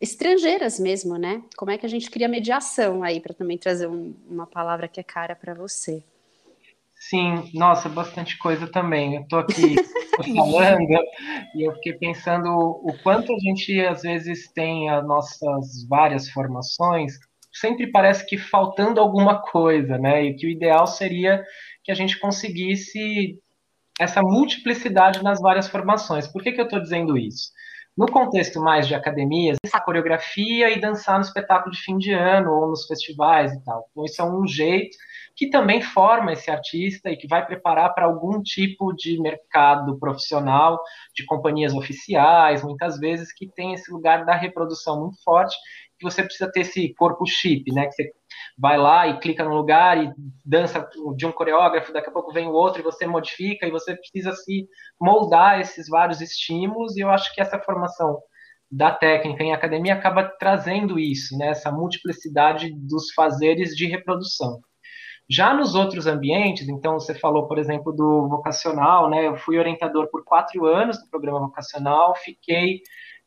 [0.00, 1.42] estrangeiras mesmo, né?
[1.56, 4.98] Como é que a gente cria mediação aí para também trazer um, uma palavra que
[4.98, 6.02] é cara para você?
[6.94, 9.16] Sim, nossa, bastante coisa também.
[9.16, 9.74] Eu estou aqui
[10.36, 11.02] falando
[11.54, 17.14] e eu fiquei pensando o quanto a gente às vezes tem as nossas várias formações,
[17.52, 20.24] sempre parece que faltando alguma coisa, né?
[20.24, 21.44] E que o ideal seria
[21.82, 23.38] que a gente conseguisse
[23.98, 26.26] essa multiplicidade nas várias formações.
[26.26, 27.50] Por que, que eu estou dizendo isso?
[27.96, 32.50] No contexto mais de academias, a coreografia e dançar no espetáculo de fim de ano
[32.50, 33.86] ou nos festivais e tal.
[33.90, 34.96] Então, isso é um jeito
[35.36, 40.80] que também forma esse artista e que vai preparar para algum tipo de mercado profissional,
[41.14, 45.54] de companhias oficiais, muitas vezes, que tem esse lugar da reprodução muito forte,
[45.98, 47.86] que você precisa ter esse corpo chip, né?
[47.86, 48.12] Que você
[48.58, 50.12] vai lá e clica no lugar e
[50.44, 53.96] dança de um coreógrafo, daqui a pouco vem o outro e você modifica e você
[53.96, 54.66] precisa se
[55.00, 58.18] moldar esses vários estímulos e eu acho que essa formação
[58.70, 64.60] da técnica em academia acaba trazendo isso, né, essa multiplicidade dos fazeres de reprodução.
[65.28, 69.26] Já nos outros ambientes, então você falou, por exemplo, do vocacional, né?
[69.26, 72.82] Eu fui orientador por quatro anos do programa vocacional, fiquei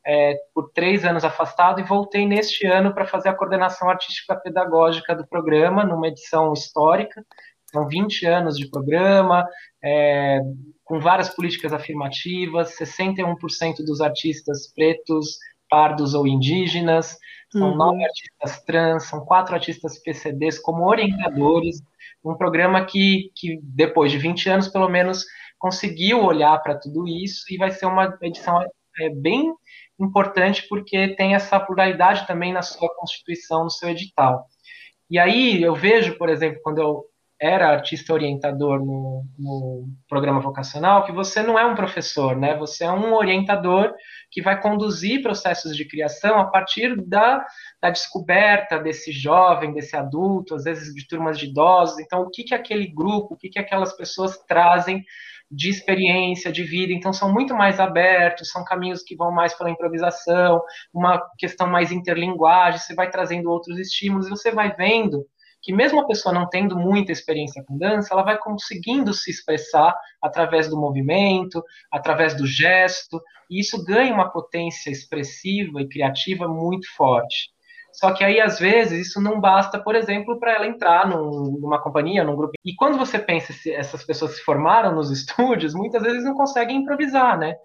[0.06, 5.16] é, por três anos afastado e voltei neste ano para fazer a coordenação artística pedagógica
[5.16, 7.26] do programa, numa edição histórica.
[7.72, 9.46] São 20 anos de programa,
[9.84, 10.40] é,
[10.84, 15.40] com várias políticas afirmativas, 61% dos artistas pretos,
[15.70, 17.18] pardos ou indígenas,
[17.52, 17.76] são uhum.
[17.76, 21.82] nove artistas trans, são quatro artistas PCDs como orientadores,
[22.24, 25.24] um programa que, que depois de 20 anos, pelo menos,
[25.58, 28.62] conseguiu olhar para tudo isso e vai ser uma edição
[29.00, 29.54] é, bem
[30.00, 34.46] importante porque tem essa pluralidade também na sua constituição, no seu edital.
[35.10, 37.06] E aí eu vejo, por exemplo, quando eu
[37.40, 42.56] era artista orientador no, no, programa vocacional, que você não é um professor, né?
[42.58, 43.94] Você é um orientador
[44.32, 47.46] que vai conduzir processos de criação a partir da,
[47.82, 52.00] da descoberta desse jovem, desse adulto, às vezes de turmas de idosos.
[52.00, 55.04] Então, o que que aquele grupo, o que que aquelas pessoas trazem
[55.52, 59.70] de experiência, de vida, então são muito mais abertos, são caminhos que vão mais pela
[59.70, 60.62] improvisação,
[60.94, 65.26] uma questão mais interlinguagem, você vai trazendo outros estímulos e você vai vendo
[65.66, 69.98] que mesmo a pessoa não tendo muita experiência com dança, ela vai conseguindo se expressar
[70.22, 76.88] através do movimento, através do gesto, e isso ganha uma potência expressiva e criativa muito
[76.96, 77.55] forte.
[77.96, 81.82] Só que aí, às vezes, isso não basta, por exemplo, para ela entrar num, numa
[81.82, 82.54] companhia, num grupo.
[82.64, 86.78] E quando você pensa se essas pessoas se formaram nos estúdios, muitas vezes não conseguem
[86.78, 87.56] improvisar, né?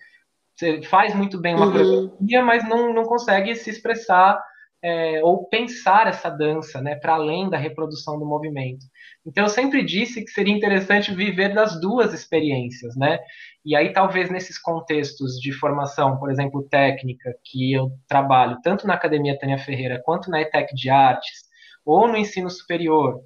[0.56, 1.72] Você faz muito bem uma uhum.
[1.72, 4.40] coreografia, mas não, não consegue se expressar
[4.82, 8.84] é, ou pensar essa dança, né, para além da reprodução do movimento.
[9.26, 13.18] Então, eu sempre disse que seria interessante viver das duas experiências, né?
[13.64, 18.94] E aí, talvez nesses contextos de formação, por exemplo, técnica, que eu trabalho tanto na
[18.94, 21.50] Academia Tânia Ferreira quanto na ETEC de Artes,
[21.84, 23.20] ou no ensino superior,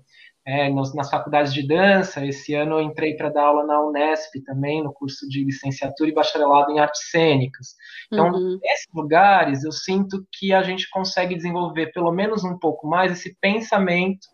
[0.47, 2.25] é, nos, nas faculdades de dança.
[2.25, 6.15] Esse ano eu entrei para dar aula na Unesp também, no curso de licenciatura e
[6.15, 7.75] bacharelado em artes cênicas.
[8.13, 8.59] Então, uhum.
[8.63, 13.37] nesses lugares, eu sinto que a gente consegue desenvolver pelo menos um pouco mais esse
[13.41, 14.34] pensamento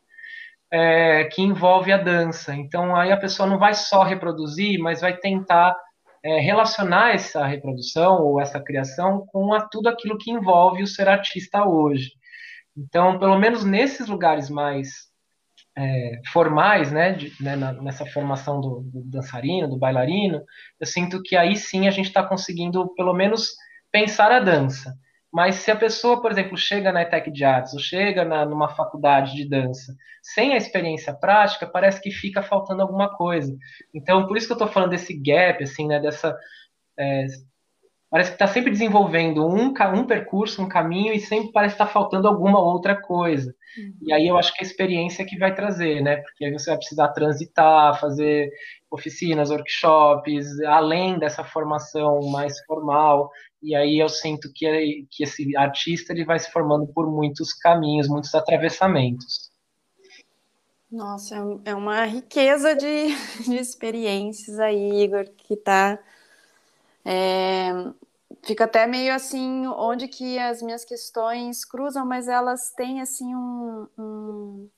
[0.73, 2.55] é, que envolve a dança.
[2.55, 5.77] Então, aí a pessoa não vai só reproduzir, mas vai tentar
[6.23, 11.09] é, relacionar essa reprodução ou essa criação com a, tudo aquilo que envolve o ser
[11.09, 12.13] artista hoje.
[12.77, 15.11] Então, pelo menos nesses lugares mais
[15.77, 20.43] é, formais, né, de, né na, nessa formação do, do, dançarino, do bailarino,
[20.79, 23.55] eu sinto que aí sim a gente está conseguindo, pelo menos,
[23.91, 24.95] pensar a dança.
[25.33, 28.69] Mas se a pessoa, por exemplo, chega na ETEC de Artes ou chega na, numa
[28.69, 33.57] faculdade de dança sem a experiência prática, parece que fica faltando alguma coisa.
[33.95, 36.37] Então, por isso que eu estou falando desse gap, assim, né, dessa
[36.99, 37.27] é,
[38.11, 41.93] parece que está sempre desenvolvendo um, um percurso, um caminho, e sempre parece estar tá
[41.93, 43.55] faltando alguma outra coisa.
[43.79, 43.95] Uhum.
[44.03, 46.17] E aí eu acho que a experiência que vai trazer, né?
[46.17, 48.51] Porque aí você vai precisar transitar, fazer
[48.91, 53.31] oficinas, workshops, além dessa formação mais formal.
[53.63, 58.09] E aí eu sinto que, que esse artista ele vai se formando por muitos caminhos,
[58.09, 59.51] muitos atravessamentos.
[60.91, 63.15] Nossa, é, é uma riqueza de,
[63.47, 65.97] de experiências aí, Igor, que está
[67.05, 67.71] é,
[68.43, 73.87] fica até meio assim onde que as minhas questões cruzam, mas elas têm assim um,
[73.99, 74.69] um,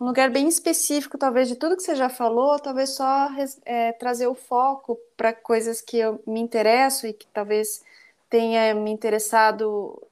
[0.00, 3.28] um lugar bem específico, talvez de tudo que você já falou, talvez só
[3.64, 7.82] é, trazer o foco para coisas que eu me interesso e que talvez
[8.28, 10.02] tenha me interessado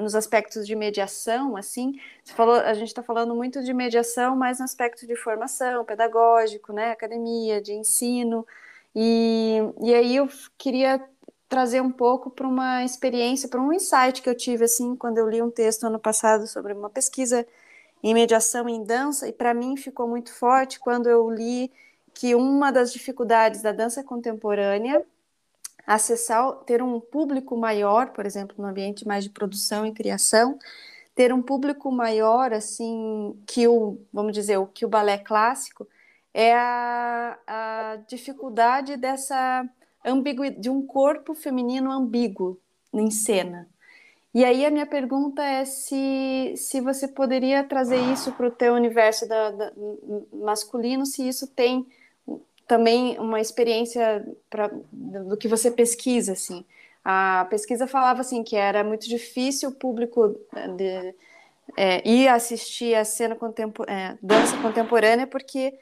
[0.00, 1.92] nos aspectos de mediação, assim,
[2.24, 6.72] você falou, a gente está falando muito de mediação, mas no aspecto de formação, pedagógico,
[6.72, 8.44] né, academia, de ensino,
[9.00, 11.00] e, e aí eu queria
[11.48, 15.28] trazer um pouco para uma experiência, para um insight que eu tive assim quando eu
[15.28, 17.46] li um texto ano passado sobre uma pesquisa
[18.02, 21.70] em mediação em dança e para mim ficou muito forte quando eu li
[22.12, 25.06] que uma das dificuldades da dança contemporânea
[25.86, 30.58] acessar ter um público maior, por exemplo, no ambiente mais de produção e criação,
[31.14, 35.86] ter um público maior assim que o, vamos dizer, o que o balé clássico
[36.32, 39.68] é a, a dificuldade dessa
[40.04, 42.58] ambiguidade, de um corpo feminino ambíguo
[42.92, 43.68] em cena.
[44.34, 48.74] E aí a minha pergunta é se, se você poderia trazer isso para o teu
[48.74, 49.72] universo da, da,
[50.32, 51.86] masculino, se isso tem
[52.66, 56.64] também uma experiência pra, do que você pesquisa, assim.
[57.02, 60.38] A pesquisa falava assim que era muito difícil o público
[60.76, 61.14] de,
[61.76, 65.72] é, ir assistir a cena contempor é, dança contemporânea porque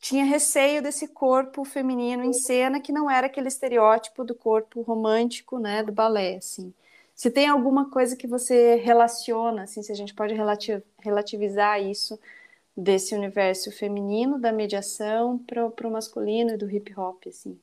[0.00, 5.58] tinha receio desse corpo feminino em cena que não era aquele estereótipo do corpo romântico,
[5.58, 6.72] né, do balé, assim.
[7.14, 10.34] Se tem alguma coisa que você relaciona, assim, se a gente pode
[11.00, 12.18] relativizar isso
[12.76, 17.58] desse universo feminino da mediação para o masculino e do hip hop, assim.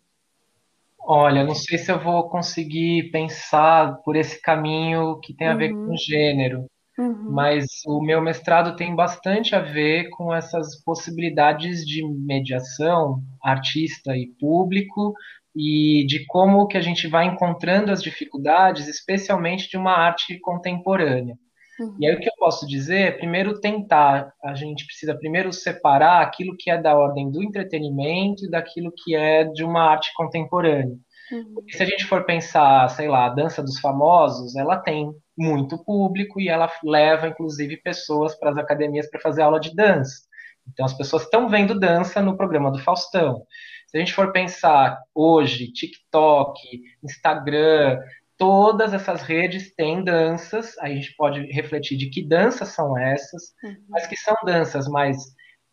[1.00, 5.72] Olha, não sei se eu vou conseguir pensar por esse caminho que tem a ver
[5.72, 5.88] uhum.
[5.88, 6.66] com gênero.
[6.98, 7.32] Uhum.
[7.32, 14.28] Mas o meu mestrado tem bastante a ver com essas possibilidades de mediação, artista e
[14.40, 15.14] público,
[15.56, 21.38] e de como que a gente vai encontrando as dificuldades, especialmente de uma arte contemporânea.
[21.80, 21.98] Uhum.
[22.00, 26.22] E aí o que eu posso dizer é, primeiro tentar, a gente precisa primeiro separar
[26.22, 30.96] aquilo que é da ordem do entretenimento e daquilo que é de uma arte contemporânea.
[31.32, 31.56] Uhum.
[31.68, 36.40] se a gente for pensar, sei lá, a dança dos famosos, ela tem muito público
[36.40, 40.26] e ela leva, inclusive, pessoas para as academias para fazer aula de dança.
[40.72, 43.46] Então, as pessoas estão vendo dança no programa do Faustão.
[43.88, 46.60] Se a gente for pensar hoje, TikTok,
[47.04, 48.00] Instagram,
[48.38, 53.54] todas essas redes têm danças, aí a gente pode refletir de que danças são essas,
[53.64, 53.76] uhum.
[53.90, 55.18] mas que são danças mais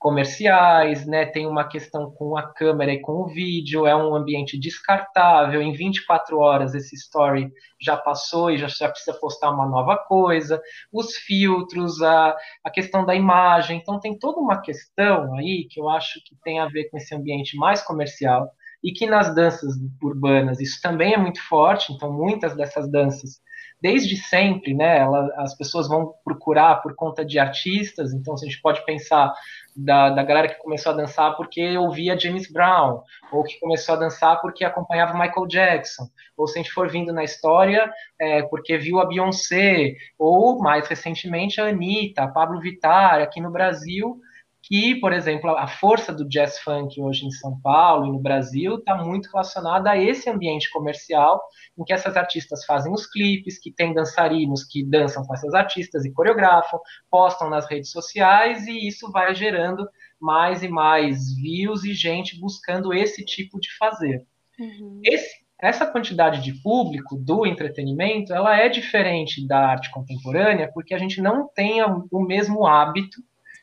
[0.03, 1.25] comerciais, né?
[1.25, 5.63] Tem uma questão com a câmera e com o vídeo, é um ambiente descartável.
[5.63, 10.61] Em 24 horas esse story já passou e já, precisa postar uma nova coisa.
[10.93, 13.79] Os filtros, a, a questão da imagem.
[13.79, 17.15] Então tem toda uma questão aí que eu acho que tem a ver com esse
[17.15, 18.51] ambiente mais comercial
[18.83, 21.93] e que nas danças urbanas isso também é muito forte.
[21.93, 23.41] Então muitas dessas danças
[23.83, 28.63] desde sempre, né, ela, as pessoas vão procurar por conta de artistas, então a gente
[28.63, 29.35] pode pensar
[29.75, 33.99] da, da galera que começou a dançar porque ouvia James Brown, ou que começou a
[33.99, 36.05] dançar porque acompanhava Michael Jackson,
[36.37, 40.87] ou se a gente for vindo na história, é, porque viu a Beyoncé, ou mais
[40.87, 44.21] recentemente a Anitta, a Pablo Vittar, aqui no Brasil,
[44.63, 48.77] que, por exemplo, a força do jazz funk hoje em São Paulo e no Brasil
[48.77, 51.43] está muito relacionada a esse ambiente comercial
[51.77, 56.05] em que essas artistas fazem os clipes, que tem dançarinos que dançam com essas artistas
[56.05, 56.79] e coreografam,
[57.11, 59.89] postam nas redes sociais e isso vai gerando
[60.21, 64.25] mais e mais views e gente buscando esse tipo de fazer.
[64.61, 65.01] Uhum.
[65.05, 70.99] Esse, essa quantidade de público do entretenimento, ela é diferente da arte contemporânea porque a
[70.99, 73.21] gente não tem o mesmo hábito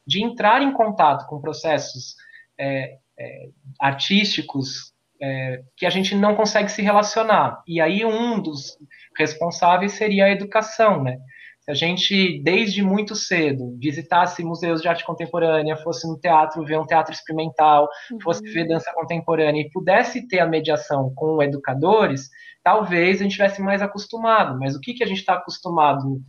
[0.10, 2.16] de entrar em contato com processos
[2.60, 3.50] é, é,
[3.80, 4.92] artísticos
[5.22, 7.62] é, que a gente não consegue se relacionar.
[7.68, 8.76] E aí um dos
[9.16, 11.18] responsáveis seria a educação, né?
[11.60, 16.80] Se a gente, desde muito cedo, visitasse museus de arte contemporânea, fosse no teatro ver
[16.80, 18.20] um teatro experimental, uhum.
[18.22, 22.30] fosse ver dança contemporânea e pudesse ter a mediação com educadores,
[22.64, 24.58] talvez a gente tivesse mais acostumado.
[24.58, 26.20] Mas o que, que a gente está acostumado,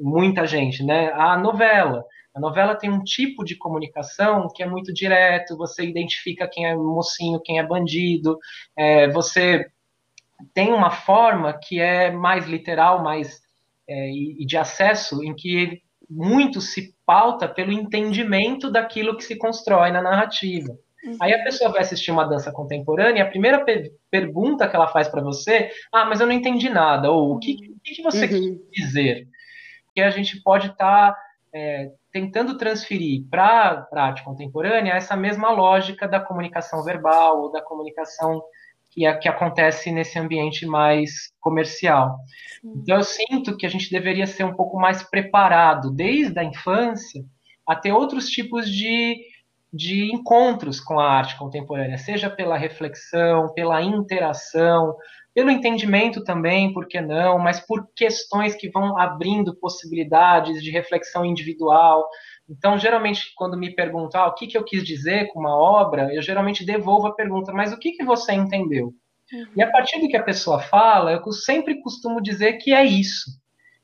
[0.00, 1.12] muita gente, né?
[1.12, 2.04] A novela.
[2.34, 6.74] A novela tem um tipo de comunicação que é muito direto, você identifica quem é
[6.74, 8.38] mocinho, quem é bandido,
[8.76, 9.66] é, você
[10.54, 13.40] tem uma forma que é mais literal, mais
[13.88, 19.90] é, e, de acesso, em que muito se pauta pelo entendimento daquilo que se constrói
[19.90, 20.76] na narrativa.
[21.04, 21.16] Uhum.
[21.20, 24.88] Aí a pessoa vai assistir uma dança contemporânea e a primeira pe pergunta que ela
[24.88, 28.26] faz para você, ah, mas eu não entendi nada, ou o que, o que você
[28.26, 28.58] uhum.
[28.58, 29.28] quer dizer?
[29.94, 31.18] Que a gente pode estar tá,
[31.54, 37.62] é, tentando transferir para a arte contemporânea essa mesma lógica da comunicação verbal ou da
[37.62, 38.42] comunicação
[38.90, 42.16] que, é, que acontece nesse ambiente mais comercial.
[42.64, 47.22] Então, eu sinto que a gente deveria ser um pouco mais preparado, desde a infância,
[47.66, 49.16] a ter outros tipos de,
[49.72, 54.94] de encontros com a arte contemporânea, seja pela reflexão, pela interação,
[55.40, 61.24] pelo entendimento também, por que não, mas por questões que vão abrindo possibilidades de reflexão
[61.24, 62.06] individual,
[62.46, 66.14] então, geralmente, quando me perguntam ah, o que, que eu quis dizer com uma obra,
[66.14, 68.92] eu geralmente devolvo a pergunta, mas o que, que você entendeu?
[69.32, 69.46] Uhum.
[69.56, 73.30] E a partir do que a pessoa fala, eu sempre costumo dizer que é isso.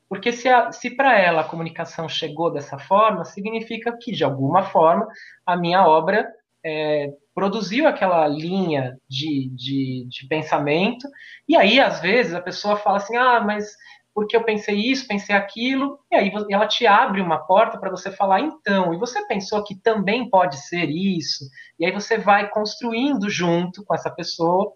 [0.07, 5.07] Porque se, se para ela a comunicação chegou dessa forma, significa que, de alguma forma,
[5.43, 6.27] a minha obra
[6.63, 11.07] é, produziu aquela linha de, de, de pensamento.
[11.47, 13.75] E aí, às vezes, a pessoa fala assim: ah, mas
[14.11, 18.09] porque eu pensei isso, pensei aquilo, e aí ela te abre uma porta para você
[18.09, 21.45] falar, então, e você pensou que também pode ser isso,
[21.77, 24.73] e aí você vai construindo junto com essa pessoa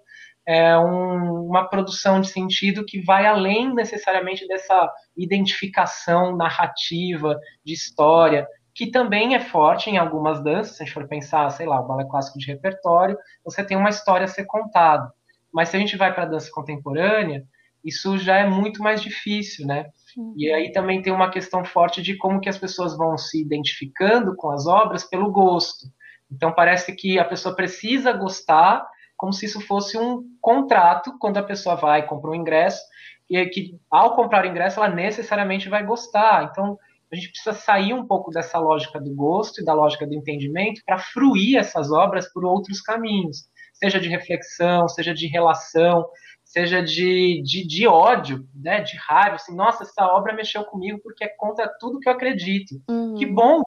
[0.48, 4.88] é, um, uma produção de sentido que vai além necessariamente dessa
[5.18, 7.36] identificação narrativa
[7.66, 11.66] de história, que também é forte em algumas danças, se a gente for pensar, sei
[11.66, 15.12] lá, o balé clássico de repertório, você tem uma história a ser contada.
[15.52, 17.44] Mas se a gente vai para a dança contemporânea,
[17.84, 19.88] isso já é muito mais difícil, né?
[20.16, 20.34] Uhum.
[20.38, 24.36] E aí também tem uma questão forte de como que as pessoas vão se identificando
[24.36, 25.88] com as obras pelo gosto.
[26.32, 31.44] Então parece que a pessoa precisa gostar, como se isso fosse um contrato quando a
[31.44, 32.82] pessoa vai compra um ingresso
[33.30, 36.50] e é que ao comprar o ingresso ela necessariamente vai gostar.
[36.52, 36.78] Então
[37.12, 40.82] a gente precisa sair um pouco dessa lógica do gosto e da lógica do entendimento
[40.86, 46.06] para fruir essas obras por outros caminhos, seja de reflexão, seja de relação,
[46.44, 51.24] seja de, de, de, ódio, né, de raiva, assim, nossa, essa obra mexeu comigo porque
[51.24, 52.82] é contra tudo que eu acredito.
[52.90, 53.16] Uhum.
[53.16, 53.62] Que bom,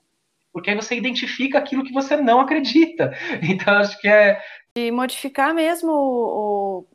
[0.52, 3.12] porque aí você identifica aquilo que você não acredita.
[3.42, 4.40] Então, acho que é...
[4.76, 6.86] De modificar mesmo o,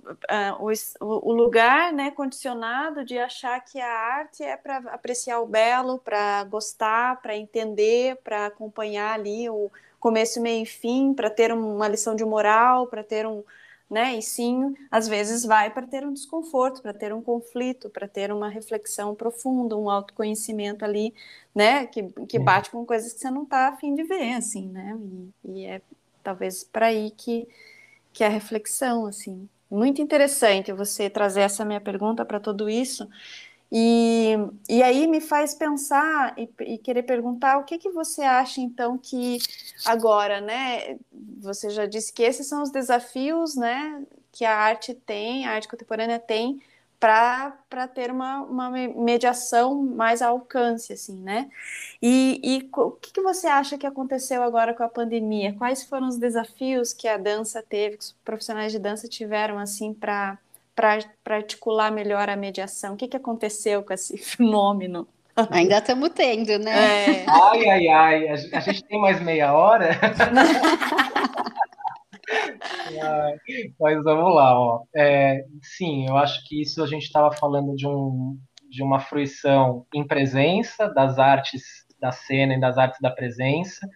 [0.59, 5.97] o, o, lugar né, condicionado de achar que a arte é para apreciar o belo,
[5.97, 11.87] para gostar, para entender, para acompanhar ali o começo, meio e fim, para ter uma
[11.87, 13.45] lição de moral, para ter um,
[13.89, 14.15] né?
[14.17, 18.31] E sim, às vezes vai para ter um desconforto, para ter um conflito, para ter
[18.31, 21.13] uma reflexão profunda, um autoconhecimento ali,
[21.55, 21.85] né?
[21.87, 24.97] Que, que bate com coisas que você não está afim de ver, assim, né?
[25.45, 25.81] E, e é
[26.23, 27.47] talvez para aí que,
[28.13, 29.47] que é a reflexão, assim.
[29.69, 33.07] Muito interessante você trazer essa minha pergunta para tudo isso.
[33.71, 34.35] E,
[34.67, 38.97] e aí me faz pensar e, e, querer perguntar o que, que você acha então
[38.97, 39.37] que
[39.85, 40.97] agora, né?
[41.39, 44.03] Você já disse que esses são os desafios, né?
[44.31, 46.59] Que a arte tem, a arte contemporânea tem
[46.99, 51.49] para ter uma, uma mediação mais a alcance, assim, né?
[52.01, 55.55] E, e o que, que você acha que aconteceu agora com a pandemia?
[55.57, 59.93] Quais foram os desafios que a dança teve, que os profissionais de dança tiveram, assim,
[59.93, 60.37] para
[60.75, 62.93] para articular melhor a mediação?
[62.93, 65.07] O que, que aconteceu com esse fenômeno?
[65.51, 67.21] Ainda estamos tendo, né?
[67.21, 67.25] É.
[67.27, 69.91] Ai, ai, ai, a gente tem mais meia hora?
[73.79, 74.83] Mas vamos lá, ó.
[74.95, 78.37] É, sim, eu acho que isso a gente estava falando de, um,
[78.69, 81.63] de uma fruição em presença das artes
[81.99, 83.87] da cena e das artes da presença,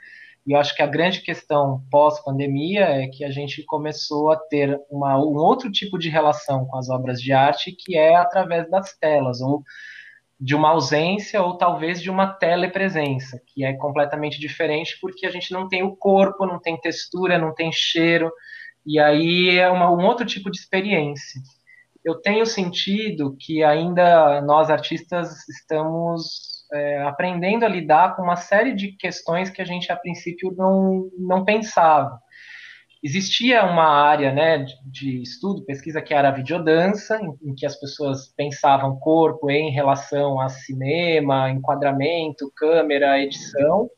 [0.45, 4.77] e eu acho que a grande questão pós-pandemia é que a gente começou a ter
[4.89, 8.93] uma, um outro tipo de relação com as obras de arte, que é através das
[8.97, 9.63] telas, ou
[10.43, 15.53] de uma ausência, ou talvez de uma telepresença, que é completamente diferente porque a gente
[15.53, 18.29] não tem o corpo, não tem textura, não tem cheiro,
[18.85, 21.39] e aí é uma, um outro tipo de experiência.
[22.03, 28.75] Eu tenho sentido que ainda nós artistas estamos é, aprendendo a lidar com uma série
[28.75, 32.19] de questões que a gente a princípio não, não pensava.
[33.03, 37.65] Existia uma área né, de, de, estudo, pesquisa que era a videodança, em, em, que
[37.65, 43.89] as pessoas pensavam corpo em relação a cinema, enquadramento, câmera, edição,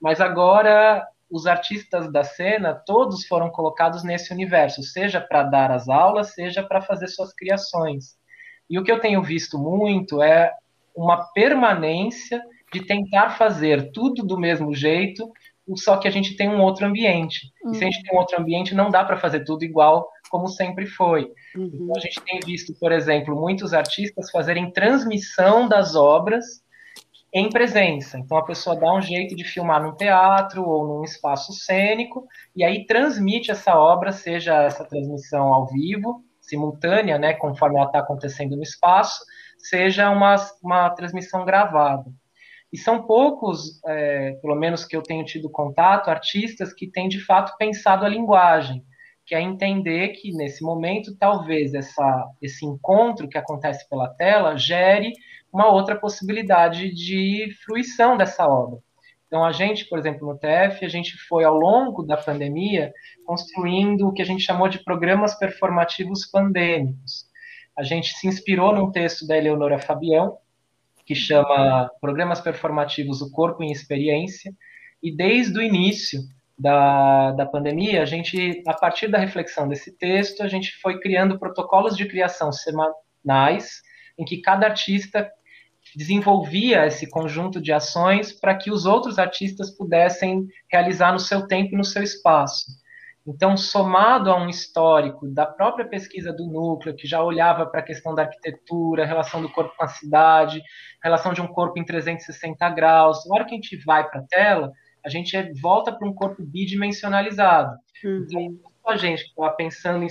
[0.00, 5.88] mas agora os artistas da cena todos foram colocados nesse universo, seja para dar as
[5.88, 8.16] aulas, seja para fazer suas criações.
[8.70, 10.50] E o que eu tenho visto muito é
[10.94, 12.42] uma permanência
[12.72, 15.30] de tentar fazer tudo do mesmo jeito
[15.74, 17.50] só que a gente tem um outro ambiente.
[17.64, 17.72] Uhum.
[17.72, 20.48] E se a gente tem um outro ambiente, não dá para fazer tudo igual como
[20.48, 21.24] sempre foi.
[21.56, 21.70] Uhum.
[21.72, 26.44] Então, a gente tem visto, por exemplo, muitos artistas fazerem transmissão das obras
[27.32, 28.18] em presença.
[28.18, 32.64] Então, a pessoa dá um jeito de filmar num teatro ou num espaço cênico, e
[32.64, 38.56] aí transmite essa obra, seja essa transmissão ao vivo, simultânea, né, conforme ela está acontecendo
[38.56, 39.24] no espaço,
[39.58, 42.04] seja uma, uma transmissão gravada.
[42.72, 47.24] E são poucos, é, pelo menos que eu tenho tido contato, artistas que têm de
[47.24, 48.84] fato pensado a linguagem,
[49.24, 55.12] que é entender que nesse momento talvez essa, esse encontro que acontece pela tela gere
[55.52, 58.78] uma outra possibilidade de fruição dessa obra.
[59.26, 62.92] Então, a gente, por exemplo, no TF, a gente foi, ao longo da pandemia,
[63.24, 67.26] construindo o que a gente chamou de programas performativos pandêmicos.
[67.76, 70.38] A gente se inspirou num texto da Eleonora Fabião,
[71.06, 74.52] que chama Programas Performativos O Corpo em Experiência,
[75.00, 76.20] e desde o início
[76.58, 81.38] da, da pandemia, a gente, a partir da reflexão desse texto, a gente foi criando
[81.38, 83.82] protocolos de criação semanais,
[84.18, 85.30] em que cada artista
[85.94, 91.74] desenvolvia esse conjunto de ações para que os outros artistas pudessem realizar no seu tempo
[91.74, 92.66] e no seu espaço.
[93.26, 97.84] Então, somado a um histórico da própria pesquisa do núcleo, que já olhava para a
[97.84, 100.62] questão da arquitetura, relação do corpo com a cidade,
[101.02, 104.24] relação de um corpo em 360 graus, na hora que a gente vai para a
[104.24, 104.72] tela,
[105.04, 107.76] a gente volta para um corpo bidimensionalizado.
[108.04, 108.24] Uhum.
[108.24, 110.08] Então, a gente que estava pensando em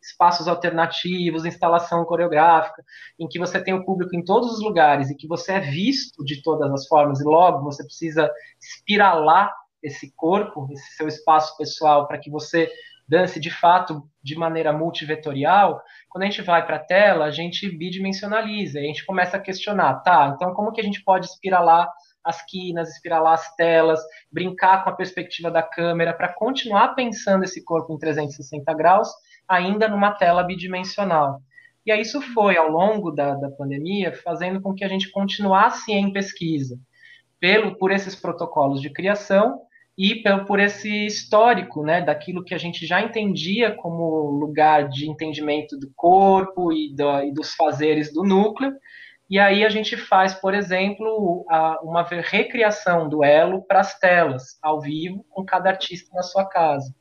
[0.00, 2.82] espaços alternativos, instalação coreográfica,
[3.18, 6.24] em que você tem o público em todos os lugares e que você é visto
[6.24, 9.52] de todas as formas, e logo você precisa espiralar
[9.82, 12.70] esse corpo, esse seu espaço pessoal, para que você
[13.08, 17.68] dance de fato de maneira multivetorial, quando a gente vai para a tela, a gente
[17.68, 21.90] bidimensionaliza, a gente começa a questionar, tá, então como que a gente pode espiralar
[22.24, 27.64] as quinas, espiralar as telas, brincar com a perspectiva da câmera, para continuar pensando esse
[27.64, 29.08] corpo em 360 graus,
[29.48, 31.40] ainda numa tela bidimensional.
[31.84, 35.92] E aí isso foi, ao longo da, da pandemia, fazendo com que a gente continuasse
[35.92, 36.78] em pesquisa,
[37.40, 39.60] pelo, por esses protocolos de criação,
[39.96, 45.78] e por esse histórico, né, daquilo que a gente já entendia como lugar de entendimento
[45.78, 48.72] do corpo e, do, e dos fazeres do núcleo,
[49.28, 54.58] e aí a gente faz, por exemplo, a, uma recriação do elo para as telas,
[54.62, 56.94] ao vivo, com cada artista na sua casa.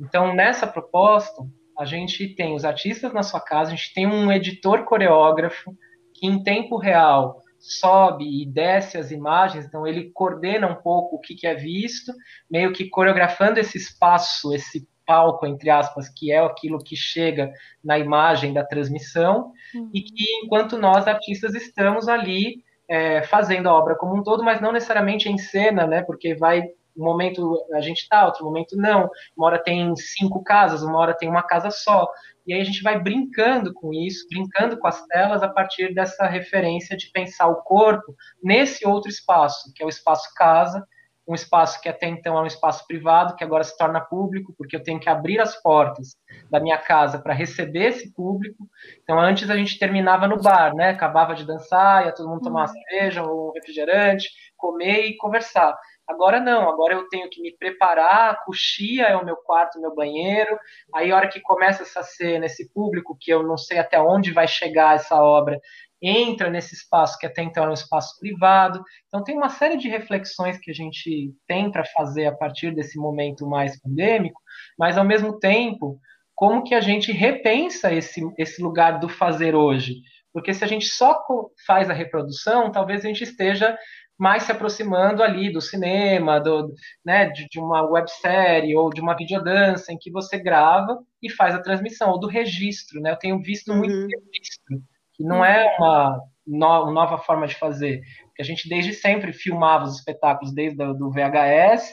[0.00, 1.42] Então, nessa proposta,
[1.78, 5.76] a gente tem os artistas na sua casa, a gente tem um editor coreógrafo
[6.14, 11.20] que, em tempo real, sobe e desce as imagens, então ele coordena um pouco o
[11.20, 12.12] que, que é visto,
[12.50, 17.50] meio que coreografando esse espaço, esse palco, entre aspas, que é aquilo que chega
[17.82, 19.90] na imagem da transmissão, uhum.
[19.92, 24.60] e que enquanto nós, artistas, estamos ali é, fazendo a obra como um todo, mas
[24.60, 26.62] não necessariamente em cena, né, porque vai
[26.98, 29.08] um momento a gente está, outro momento não.
[29.36, 32.08] Uma hora tem cinco casas, uma hora tem uma casa só.
[32.48, 36.26] E aí a gente vai brincando com isso, brincando com as telas a partir dessa
[36.26, 40.82] referência de pensar o corpo nesse outro espaço, que é o espaço casa,
[41.28, 44.74] um espaço que até então é um espaço privado, que agora se torna público, porque
[44.74, 46.16] eu tenho que abrir as portas
[46.50, 48.66] da minha casa para receber esse público.
[49.02, 50.88] Então, antes a gente terminava no bar, né?
[50.88, 52.72] Acabava de dançar, ia todo mundo tomar uma uhum.
[52.72, 55.76] cerveja, um refrigerante, comer e conversar.
[56.08, 59.94] Agora não, agora eu tenho que me preparar, a coxia é o meu quarto, meu
[59.94, 60.58] banheiro.
[60.94, 64.32] Aí, a hora que começa essa cena, esse público, que eu não sei até onde
[64.32, 65.60] vai chegar essa obra,
[66.00, 68.82] entra nesse espaço que até então era um espaço privado.
[69.08, 72.98] Então, tem uma série de reflexões que a gente tem para fazer a partir desse
[72.98, 74.40] momento mais pandêmico,
[74.78, 76.00] mas, ao mesmo tempo,
[76.34, 79.96] como que a gente repensa esse, esse lugar do fazer hoje?
[80.32, 81.22] Porque se a gente só
[81.66, 83.76] faz a reprodução, talvez a gente esteja
[84.18, 89.16] mais se aproximando ali do cinema, do, né, de, de, uma websérie ou de uma
[89.16, 93.12] videodança em que você grava e faz a transmissão, ou do registro, né?
[93.12, 94.08] Eu tenho visto muito uhum.
[94.08, 94.82] registro,
[95.14, 98.00] que não é uma, no, nova forma de fazer,
[98.34, 101.92] que a gente desde sempre filmava os espetáculos, desde o VHS,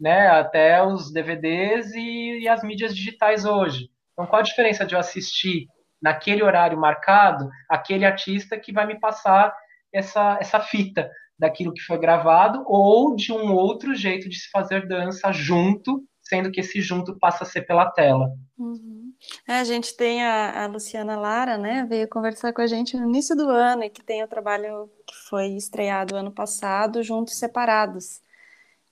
[0.00, 3.90] né, até os DVDs e, e as mídias digitais hoje.
[4.12, 5.66] Então, qual a diferença de eu assistir
[6.00, 9.54] naquele horário marcado aquele artista que vai me passar
[9.92, 11.10] essa, essa fita?
[11.38, 16.50] Daquilo que foi gravado ou de um outro jeito de se fazer dança junto, sendo
[16.50, 18.32] que esse junto passa a ser pela tela.
[18.58, 19.12] Uhum.
[19.46, 23.08] É, a gente tem a, a, Luciana Lara, né, veio conversar com a gente no
[23.08, 28.20] início do ano e que tem o trabalho que foi estreado ano passado, Juntos Separados.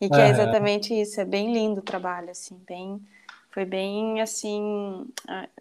[0.00, 3.00] E que é exatamente isso, é bem lindo o trabalho, assim, bem,
[3.50, 5.06] foi bem, assim,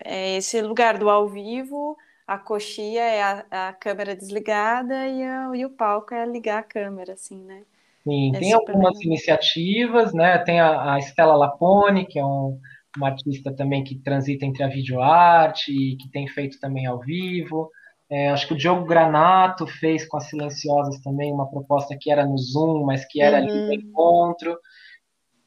[0.04, 1.96] é esse lugar do ao vivo,
[2.28, 6.64] a coxia é a, a câmera desligada e, a, e, o palco é ligar a
[6.64, 7.64] câmera, assim, né?
[8.04, 10.38] Sim, é tem algumas iniciativas, né?
[10.40, 12.60] Tem a, a Estela Lapone, que é um,
[12.98, 17.70] uma artista também que transita entre a videoarte e que tem feito também ao vivo.
[18.10, 22.26] É, acho que o Diogo Granato fez com as Silenciosas também uma proposta que era
[22.26, 23.44] no Zoom, mas que era uhum.
[23.44, 24.58] ali no encontro.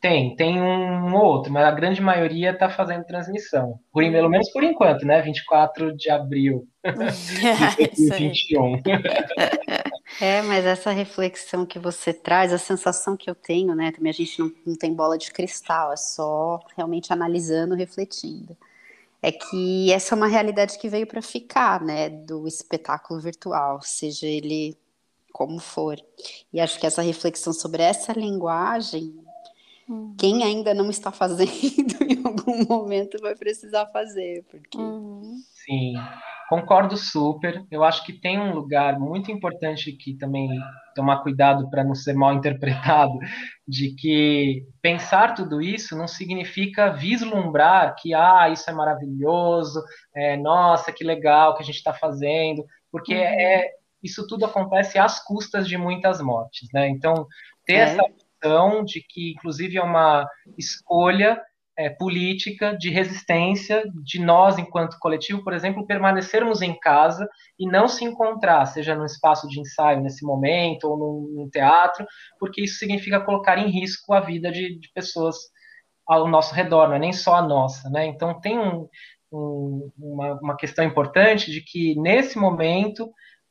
[0.07, 3.81] Tem, tem um outro, mas a grande maioria está fazendo transmissão.
[3.93, 5.21] Por, pelo menos por enquanto, né?
[5.21, 6.69] 24 de abril
[7.93, 8.83] de 2021.
[10.21, 13.91] É, mas essa reflexão que você traz, a sensação que eu tenho, né?
[13.91, 18.57] Também a gente não, não tem bola de cristal, é só realmente analisando, refletindo.
[19.21, 22.09] É que essa é uma realidade que veio para ficar, né?
[22.09, 24.79] Do espetáculo virtual, seja ele
[25.33, 25.99] como for.
[26.53, 29.26] E acho que essa reflexão sobre essa linguagem
[29.89, 30.17] Uhum.
[30.19, 31.49] Quem ainda não está fazendo,
[32.03, 34.45] em algum momento vai precisar fazer.
[34.51, 34.77] Porque...
[34.77, 35.37] Uhum.
[35.65, 35.95] Sim,
[36.49, 37.65] concordo super.
[37.71, 40.49] Eu acho que tem um lugar muito importante que também
[40.95, 43.19] tomar cuidado para não ser mal interpretado,
[43.67, 49.83] de que pensar tudo isso não significa vislumbrar que ah, isso é maravilhoso,
[50.15, 53.21] é, nossa, que legal que a gente está fazendo, porque uhum.
[53.21, 53.69] é,
[54.03, 56.89] isso tudo acontece às custas de muitas mortes, né?
[56.89, 57.27] Então,
[57.65, 57.79] ter é.
[57.81, 58.03] essa
[58.47, 61.41] questão de que, inclusive, é uma escolha
[61.79, 67.29] é, política de resistência de nós, enquanto coletivo, por exemplo, permanecermos em casa
[67.59, 72.07] e não se encontrar, seja num espaço de ensaio nesse momento ou num, num teatro,
[72.39, 75.37] porque isso significa colocar em risco a vida de, de, pessoas
[76.07, 78.07] ao nosso redor, não é nem só a nossa, né?
[78.07, 78.89] Então tem um,
[79.31, 83.11] um, uma, uma questão importante de que nesse momento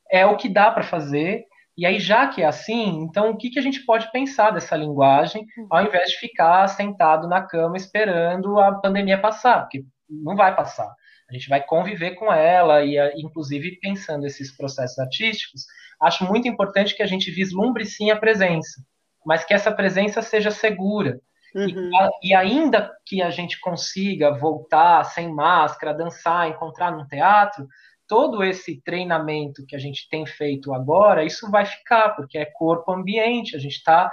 [0.10, 1.44] é o que dá para fazer
[1.78, 4.78] e aí, já que é assim, então o que, que a gente pode pensar dessa
[4.78, 5.68] linguagem, uhum.
[5.70, 10.90] ao invés de ficar sentado na cama esperando a pandemia passar, porque não vai passar.
[11.30, 15.66] A gente vai conviver com ela e, inclusive, pensando esses processos artísticos,
[16.00, 18.82] acho muito importante que a gente vislumbre sim a presença,
[19.26, 21.20] mas que essa presença seja segura.
[21.54, 21.90] Uhum.
[22.22, 27.68] E, e, ainda que a gente consiga voltar sem máscara, dançar, encontrar num teatro,
[28.08, 32.92] todo esse treinamento que a gente tem feito agora, isso vai ficar, porque é corpo
[32.92, 34.12] ambiente, a gente está.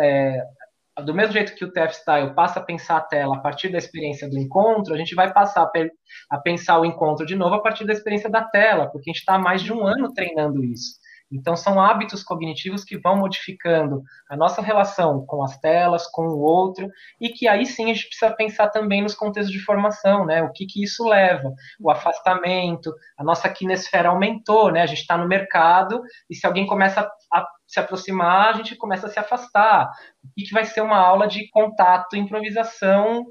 [0.00, 0.42] É,
[1.04, 3.78] do mesmo jeito que o TF Style passa a pensar a tela a partir da
[3.78, 5.70] experiência do encontro, a gente vai passar
[6.30, 9.20] a, pensar o encontro de novo a partir da experiência da tela, porque a gente
[9.20, 11.01] está há mais de um ano treinando isso.
[11.32, 16.40] Então, são hábitos cognitivos que vão modificando a nossa relação com as telas, com o
[16.40, 16.88] outro,
[17.20, 20.42] e que aí sim a gente precisa pensar também nos contextos de formação, né?
[20.42, 21.52] O que, que isso leva?
[21.80, 24.82] O afastamento, a nossa quinesfera aumentou, né?
[24.82, 29.06] A gente está no mercado e se alguém começa a se aproximar, a gente começa
[29.06, 29.90] a se afastar.
[30.22, 33.24] O que, que vai ser uma aula de contato, improvisação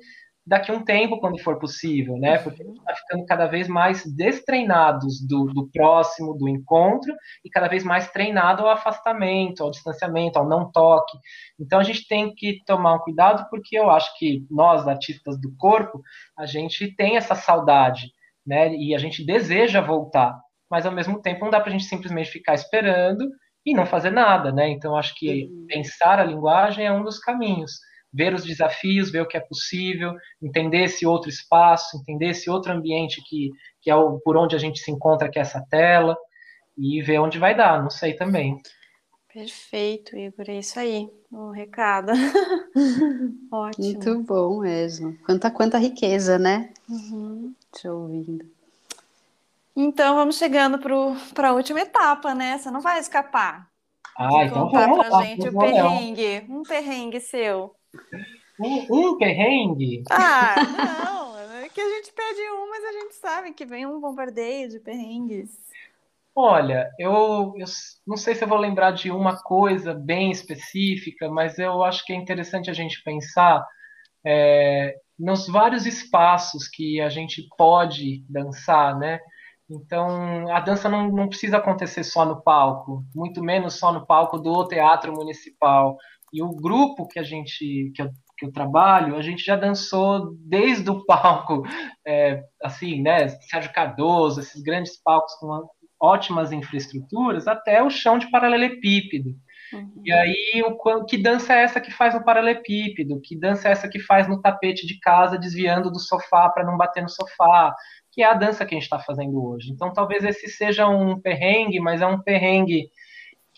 [0.51, 2.37] daqui a um tempo, quando for possível, né?
[2.37, 7.49] Porque a gente está ficando cada vez mais destreinados do, do próximo, do encontro, e
[7.49, 11.17] cada vez mais treinado ao afastamento, ao distanciamento, ao não toque.
[11.57, 15.55] Então a gente tem que tomar um cuidado, porque eu acho que nós, artistas do
[15.55, 16.01] corpo,
[16.37, 18.11] a gente tem essa saudade,
[18.45, 18.75] né?
[18.75, 20.37] E a gente deseja voltar,
[20.69, 23.25] mas ao mesmo tempo não dá para a gente simplesmente ficar esperando
[23.65, 24.67] e não fazer nada, né?
[24.67, 25.65] Então acho que uhum.
[25.69, 27.71] pensar a linguagem é um dos caminhos
[28.13, 32.71] ver os desafios, ver o que é possível, entender esse outro espaço, entender esse outro
[32.71, 33.49] ambiente que,
[33.81, 36.17] que é o, por onde a gente se encontra, que é essa tela,
[36.77, 38.59] e ver onde vai dar, não sei também.
[39.33, 42.11] Perfeito, Igor, é isso aí, o recado.
[43.49, 43.85] Ótimo.
[43.85, 45.17] Muito bom mesmo.
[45.25, 46.73] Quanta, quanta riqueza, né?
[46.89, 47.53] Uhum.
[47.71, 48.45] Te ouvindo.
[49.73, 50.77] Então, vamos chegando
[51.33, 52.57] para a última etapa, né?
[52.57, 53.69] Você não vai escapar.
[54.17, 57.73] Ah, então contar vamos pra gente o perrengue, um perrengue seu.
[58.59, 60.03] Um, um perrengue?
[60.09, 61.37] Ah, não.
[61.61, 64.79] É que a gente pede um, mas a gente sabe que vem um bombardeio de
[64.79, 65.57] perrengues.
[66.35, 67.65] Olha, eu, eu
[68.07, 72.13] não sei se eu vou lembrar de uma coisa bem específica, mas eu acho que
[72.13, 73.65] é interessante a gente pensar
[74.25, 79.19] é, nos vários espaços que a gente pode dançar, né?
[79.69, 84.37] Então, a dança não, não, precisa acontecer só no palco, muito menos só no palco
[84.37, 85.97] do teatro municipal,
[86.31, 90.35] e o grupo que a gente, que eu, que eu trabalho, a gente já dançou
[90.39, 91.63] desde o palco,
[92.05, 93.27] é, assim, né?
[93.27, 95.67] Sérgio Cardoso, esses grandes palcos com,
[96.01, 99.29] ótimas infraestruturas até o chão de paralelepípedo.
[99.71, 100.01] Uhum.
[100.03, 103.21] E aí, o, que dança é essa que faz no paralelepípedo?
[103.21, 106.75] Que dança é essa que faz no tapete de casa, desviando do sofá para não
[106.75, 107.73] bater no sofá?
[108.11, 109.71] Que é a dança que a gente está fazendo hoje.
[109.71, 112.89] Então, talvez esse seja um perrengue, mas é um perrengue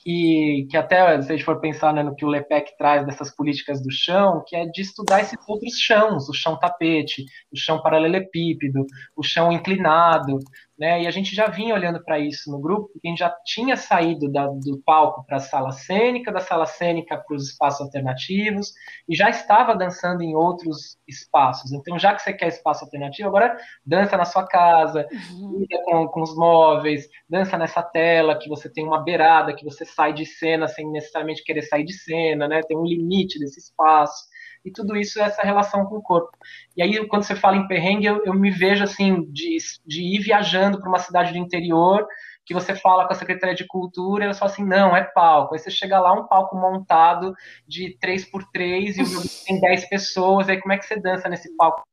[0.04, 3.34] que, que até se a gente for pensar né, no que o Lepec traz dessas
[3.34, 7.82] políticas do chão, que é de estudar esses outros chãos, o chão tapete, o chão
[7.82, 8.86] paralelepípedo,
[9.16, 10.39] o chão inclinado,
[10.78, 11.04] né?
[11.04, 13.78] E a gente já vinha olhando para isso no grupo, porque a gente já tinha
[13.78, 18.74] saído da, do palco para a sala cênica, da sala cênica para os espaços alternativos,
[19.08, 21.72] e já estava dançando em outros espaços.
[21.72, 23.56] Então, já que você quer espaço alternativo, agora
[23.86, 25.66] dança na sua casa, uhum.
[25.86, 30.14] com, com os móveis, dança nessa tela, que você tem uma beirada, que você sai
[30.14, 32.62] de cena sem necessariamente querer sair de cena, né?
[32.68, 36.32] Tem um limite desse espaço e tudo isso é essa relação com o corpo.
[36.76, 40.20] E aí, quando você fala em perrengue, eu, eu me vejo assim, de, de ir
[40.20, 42.07] viajando para uma cidade do interior,
[42.45, 45.53] que você fala com a Secretaria de Cultura, e eles falam assim, não, é palco.
[45.53, 47.34] Aí você chega lá, um palco montado
[47.68, 51.30] de 3 por 3 e o tem 10 pessoas, aí como é que você dança
[51.30, 51.84] nesse palco?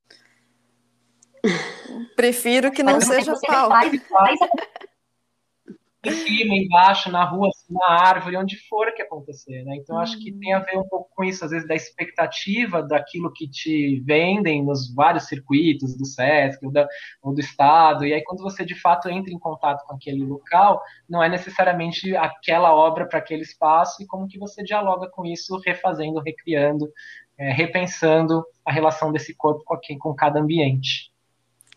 [2.17, 3.75] Prefiro que não Mas seja palco
[6.03, 9.77] em cima, embaixo, na rua, assim, na árvore, onde for que acontecer, né?
[9.77, 13.33] Então, acho que tem a ver um pouco com isso, às vezes, da expectativa daquilo
[13.33, 16.89] que te vendem nos vários circuitos do SESC ou, da,
[17.23, 20.81] ou do Estado, e aí quando você, de fato, entra em contato com aquele local,
[21.09, 25.61] não é necessariamente aquela obra para aquele espaço, e como que você dialoga com isso,
[25.67, 26.91] refazendo, recriando,
[27.39, 31.10] é, repensando a relação desse corpo com, aqui, com cada ambiente.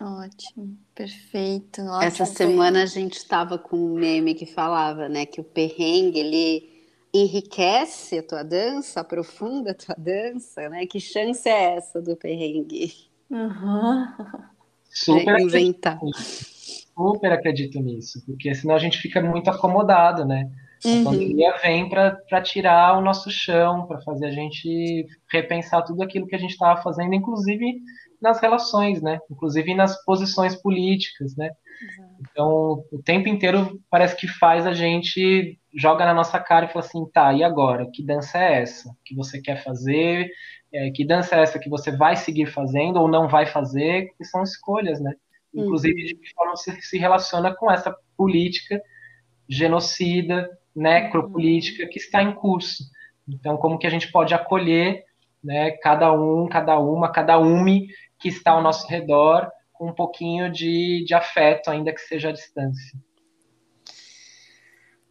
[0.03, 1.81] Ótimo, perfeito.
[1.81, 6.19] Ótimo, Essa semana a gente estava com um meme que falava, né, que o perrengue
[6.19, 6.73] ele
[7.13, 10.85] enriquece a tua dança, aprofunda a tua dança, né?
[10.87, 12.91] Que chance é essa do perrengue?
[13.29, 14.07] Uhum.
[14.89, 15.99] Super inventar.
[16.03, 20.49] Super acredito nisso, porque senão a gente fica muito acomodado, né?
[20.83, 21.01] Uhum.
[21.01, 26.27] A pandemia vem para tirar o nosso chão, para fazer a gente repensar tudo aquilo
[26.27, 27.79] que a gente estava fazendo, inclusive
[28.23, 29.19] nas relações, né?
[29.29, 31.51] Inclusive nas posições políticas, né?
[31.81, 32.15] Exato.
[32.21, 36.85] Então, o tempo inteiro parece que faz a gente joga na nossa cara e fala
[36.85, 37.85] assim, tá, e agora?
[37.93, 40.31] Que dança é essa que você quer fazer?
[40.73, 44.07] É, que dança é essa que você vai seguir fazendo ou não vai fazer?
[44.17, 45.13] Que são escolhas, né?
[45.53, 45.65] Uhum.
[45.65, 48.81] Inclusive, de que forma você se relaciona com essa política
[49.49, 52.85] genocida, necropolítica que está em curso.
[53.27, 55.03] Então, como que a gente pode acolher
[55.43, 57.87] né, cada um, cada uma, cada ume
[58.23, 62.31] que está ao nosso redor com um pouquinho de, de afeto, ainda que seja à
[62.31, 62.97] distância.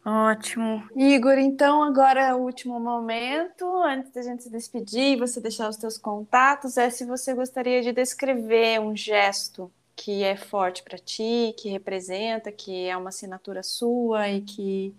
[0.03, 0.83] Ótimo.
[0.95, 5.75] Igor, então agora é o último momento, antes da gente se despedir, você deixar os
[5.75, 11.53] seus contatos, é se você gostaria de descrever um gesto que é forte para ti,
[11.57, 14.93] que representa, que é uma assinatura sua e que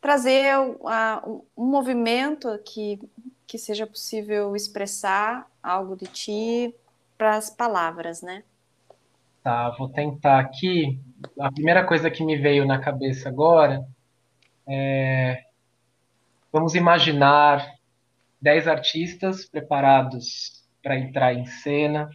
[0.00, 2.98] trazer uh, um movimento que,
[3.46, 6.74] que seja possível expressar algo de ti
[7.20, 8.42] para as palavras, né?
[9.42, 10.98] Tá, vou tentar aqui.
[11.38, 13.86] A primeira coisa que me veio na cabeça agora
[14.66, 15.44] é.
[16.50, 17.62] Vamos imaginar
[18.40, 22.08] dez artistas preparados para entrar em cena.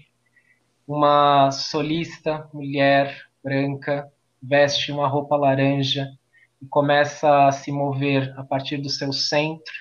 [0.87, 6.09] Uma solista, mulher, branca, veste uma roupa laranja
[6.59, 9.73] e começa a se mover a partir do seu centro.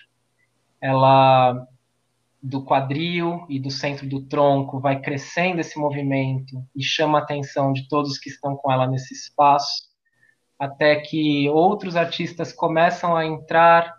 [0.83, 1.66] Ela
[2.45, 7.73] do quadril e do centro do tronco vai crescendo esse movimento e chama a atenção
[7.73, 9.85] de todos que estão com ela nesse espaço,
[10.59, 13.91] até que outros artistas começam a entrar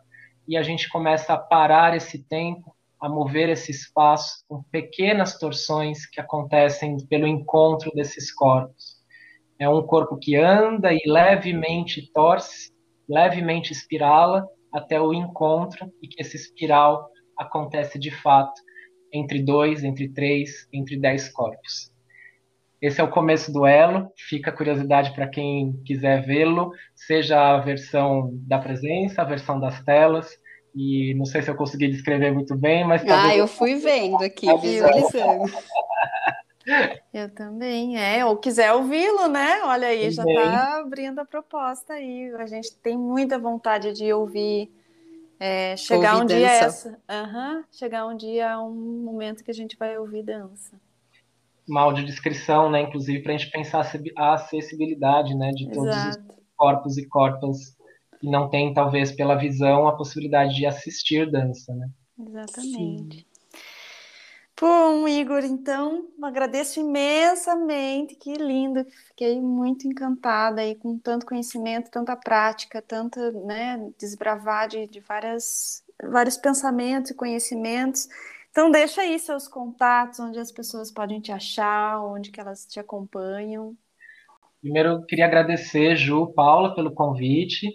[0.48, 6.06] e a gente começa a parar esse tempo, a mover esse espaço com pequenas torções
[6.06, 8.98] que acontecem pelo encontro desses corpos.
[9.58, 12.72] É um corpo que anda e levemente torce,
[13.10, 18.62] levemente espirala até o encontro e que esse espiral acontece de fato
[19.12, 21.92] entre dois, entre três, entre dez corpos.
[22.82, 27.58] Esse é o começo do elo, fica a curiosidade para quem quiser vê-lo, seja a
[27.58, 30.30] versão da presença, a versão das telas,
[30.76, 33.02] e não sei se eu consegui descrever muito bem, mas...
[33.08, 35.46] Ah, eu fui vendo aqui, visualizando.
[37.14, 38.26] Eu também, é.
[38.26, 39.62] Ou quiser ouvi-lo, né?
[39.66, 42.34] Olha aí, já está abrindo a proposta aí.
[42.40, 44.72] A gente tem muita vontade de ouvir
[45.40, 46.90] é, chegar ouvir um dia essa.
[47.10, 50.80] Uhum, chegar um dia a um momento que a gente vai ouvir dança.
[51.68, 52.82] Mal de descrição, né?
[52.82, 55.52] Inclusive para a gente pensar a acessibilidade, né?
[55.52, 56.20] De todos Exato.
[56.30, 57.76] os corpos e corpas
[58.20, 61.90] que não têm, talvez, pela visão, a possibilidade de assistir dança, né?
[62.20, 63.18] Exatamente.
[63.20, 63.26] Sim.
[64.58, 72.16] Bom, Igor, então agradeço imensamente, que lindo, fiquei muito encantada aí com tanto conhecimento, tanta
[72.16, 78.08] prática, tanta, né, desbravar de, de várias, vários pensamentos e conhecimentos.
[78.50, 82.80] Então deixa aí seus contatos, onde as pessoas podem te achar, onde que elas te
[82.80, 83.76] acompanham.
[84.62, 87.70] Primeiro, eu queria agradecer, Ju, Paula, pelo convite.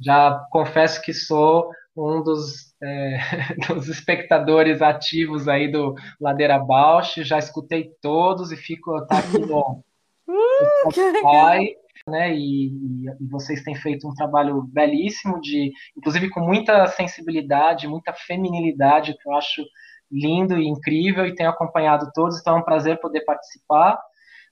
[0.00, 3.18] Já confesso que sou um dos, é,
[3.68, 9.82] dos espectadores ativos aí do Ladeira Bausch, já escutei todos e fico tá aqui no
[10.28, 11.76] uh, Spotify,
[12.08, 12.34] né?
[12.34, 19.16] E, e, vocês têm feito um trabalho belíssimo de, inclusive com muita sensibilidade, muita feminilidade,
[19.16, 19.64] que eu acho
[20.10, 23.98] lindo e incrível e tenho acompanhado todos, então é um prazer poder participar.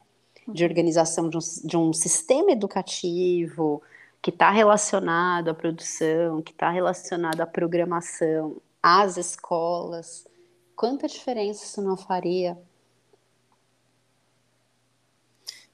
[0.46, 3.82] de organização de um, de um sistema educativo
[4.22, 10.26] que está relacionado à produção, que está relacionado à programação, às escolas.
[10.76, 12.58] Quanta diferença isso não faria?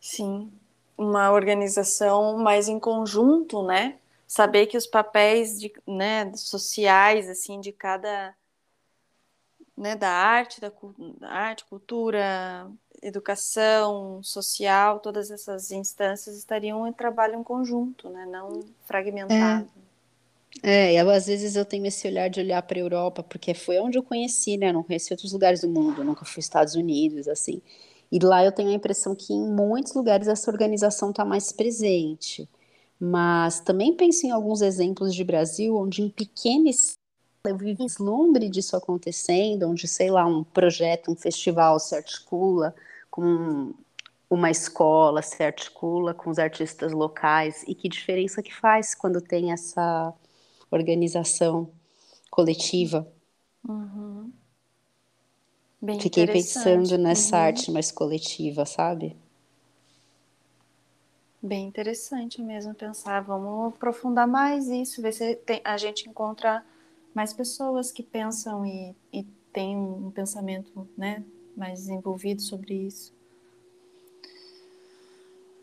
[0.01, 0.53] Sim,
[0.97, 3.99] uma organização mais em conjunto, né?
[4.27, 8.35] Saber que os papéis de, né, sociais assim de cada
[9.77, 10.73] né, da arte, da,
[11.21, 12.71] da arte, cultura,
[13.03, 19.69] educação social, todas essas instâncias estariam em trabalho em conjunto, né, não fragmentado.
[20.63, 20.95] É.
[20.95, 23.99] é, às vezes eu tenho esse olhar de olhar para a Europa, porque foi onde
[23.99, 24.71] eu conheci, né?
[24.71, 27.61] Eu não conheci outros lugares do mundo, nunca fui Estados Unidos, assim.
[28.11, 32.49] E lá eu tenho a impressão que em muitos lugares essa organização está mais presente.
[32.99, 36.97] Mas também penso em alguns exemplos de Brasil, onde em pequenos
[37.49, 42.75] eu vi vislumbre disso acontecendo, onde, sei lá, um projeto, um festival se articula
[43.11, 43.75] com
[44.29, 49.53] uma escola, se articula com os artistas locais, e que diferença que faz quando tem
[49.53, 50.13] essa
[50.71, 51.71] organização
[52.31, 53.07] coletiva.
[53.67, 54.33] Uhum.
[56.01, 57.43] Fiquei pensando nessa uhum.
[57.43, 59.17] arte mais coletiva, sabe?
[61.41, 63.21] Bem interessante mesmo pensar.
[63.21, 66.65] Vamos aprofundar mais isso, ver se tem, a gente encontra
[67.17, 71.25] mais pessoas que pensam e, e têm um pensamento né,
[71.57, 73.11] mais desenvolvido sobre isso.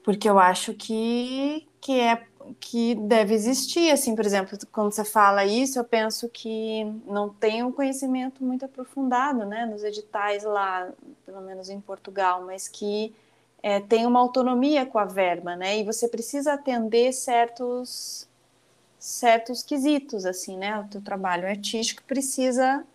[0.04, 2.26] Porque eu acho que, que é
[2.60, 7.64] que deve existir, assim, por exemplo, quando você fala isso, eu penso que não tem
[7.64, 10.92] um conhecimento muito aprofundado, né, nos editais lá,
[11.24, 13.14] pelo menos em Portugal, mas que
[13.62, 18.28] é, tem uma autonomia com a verba, né, e você precisa atender certos
[19.04, 20.80] certos quesitos, assim, né?
[20.80, 22.86] O teu trabalho artístico precisa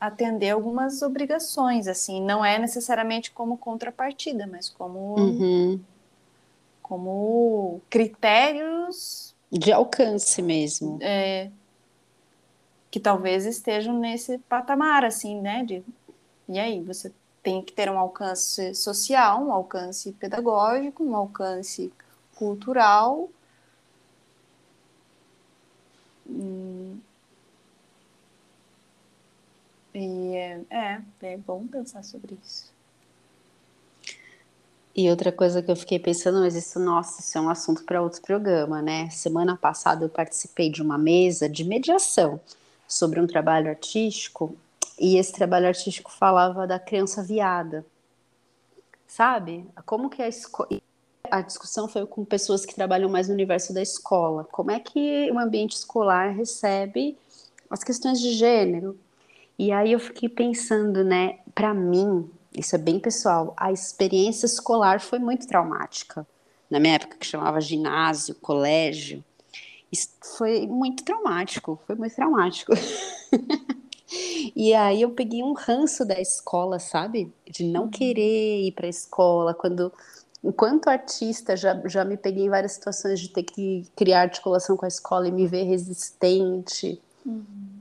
[0.00, 5.78] atender algumas obrigações, assim, não é necessariamente como contrapartida, mas como uhum.
[6.82, 11.50] como critérios de alcance mesmo, é,
[12.90, 15.62] que talvez estejam nesse patamar, assim, né?
[15.62, 15.84] De,
[16.48, 21.92] e aí você tem que ter um alcance social, um alcance pedagógico, um alcance
[22.34, 23.28] cultural
[29.94, 30.36] e
[30.70, 32.70] é, é, bom pensar sobre isso.
[34.94, 38.02] E outra coisa que eu fiquei pensando, mas isso, nossa, isso é um assunto para
[38.02, 39.08] outro programa, né?
[39.10, 42.40] Semana passada eu participei de uma mesa de mediação
[42.88, 44.56] sobre um trabalho artístico
[44.98, 47.86] e esse trabalho artístico falava da criança viada.
[49.06, 49.64] Sabe?
[49.86, 50.68] Como que a escola.
[51.30, 54.44] A discussão foi com pessoas que trabalham mais no universo da escola.
[54.44, 57.16] Como é que o ambiente escolar recebe
[57.68, 58.98] as questões de gênero?
[59.58, 61.38] E aí eu fiquei pensando, né?
[61.54, 66.26] Para mim, isso é bem pessoal, a experiência escolar foi muito traumática.
[66.68, 69.24] Na minha época, que chamava ginásio, colégio,
[69.90, 72.72] isso foi muito traumático, foi muito traumático.
[74.54, 77.32] e aí eu peguei um ranço da escola, sabe?
[77.48, 77.90] De não uhum.
[77.90, 79.92] querer ir para a escola, quando
[80.42, 84.84] enquanto artista já, já me peguei em várias situações de ter que criar articulação com
[84.84, 87.00] a escola e me ver resistente.
[87.24, 87.80] Uhum.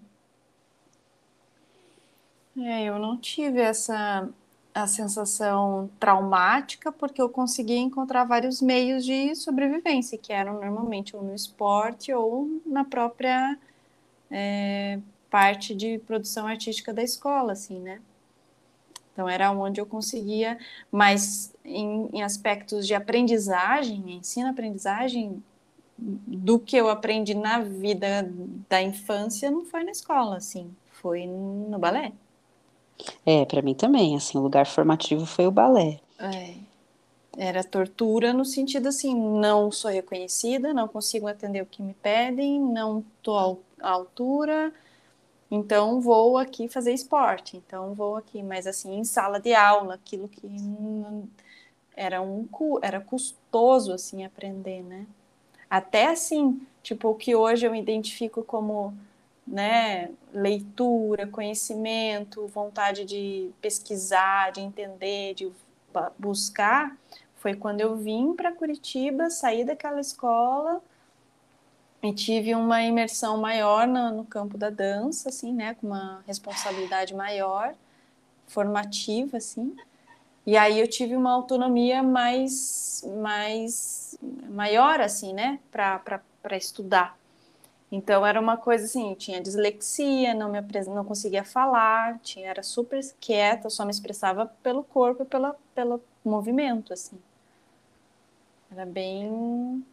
[2.57, 4.27] É, eu não tive essa
[4.73, 11.23] a sensação traumática, porque eu conseguia encontrar vários meios de sobrevivência, que eram normalmente ou
[11.23, 13.57] no esporte ou na própria
[14.29, 14.99] é,
[15.29, 17.99] parte de produção artística da escola, assim, né?
[19.19, 20.57] Então era onde eu conseguia,
[20.89, 25.43] mas em, em aspectos de aprendizagem, ensino-aprendizagem,
[25.97, 28.31] do que eu aprendi na vida
[28.69, 32.13] da infância não foi na escola, assim, foi no balé.
[33.25, 35.99] É, para mim também, assim, o lugar formativo foi o balé.
[36.17, 36.53] É.
[37.37, 42.57] Era tortura no sentido assim, não sou reconhecida, não consigo atender o que me pedem,
[42.61, 44.71] não estou à altura,
[45.51, 50.27] então vou aqui fazer esporte, então vou aqui, mas assim, em sala de aula, aquilo
[50.27, 50.47] que
[51.95, 52.47] era um
[52.81, 55.05] era custoso assim aprender, né?
[55.69, 58.93] Até assim, tipo o que hoje eu identifico como
[59.45, 65.51] né, leitura, conhecimento, vontade de pesquisar, de entender, de
[66.19, 66.95] buscar,
[67.35, 70.81] foi quando eu vim para Curitiba, saí daquela escola
[72.01, 77.13] e tive uma imersão maior no, no, campo da dança, assim, né, com uma responsabilidade
[77.13, 77.75] maior,
[78.47, 79.75] formativa, assim.
[80.45, 84.17] E aí eu tive uma autonomia mais, mais
[84.49, 87.17] maior, assim, né, para estudar.
[87.91, 93.01] Então era uma coisa assim, tinha dislexia, não me não conseguia falar, tinha era super
[93.19, 97.19] quieta, só me expressava pelo corpo e pela, pelo movimento assim.
[98.71, 99.83] Era bem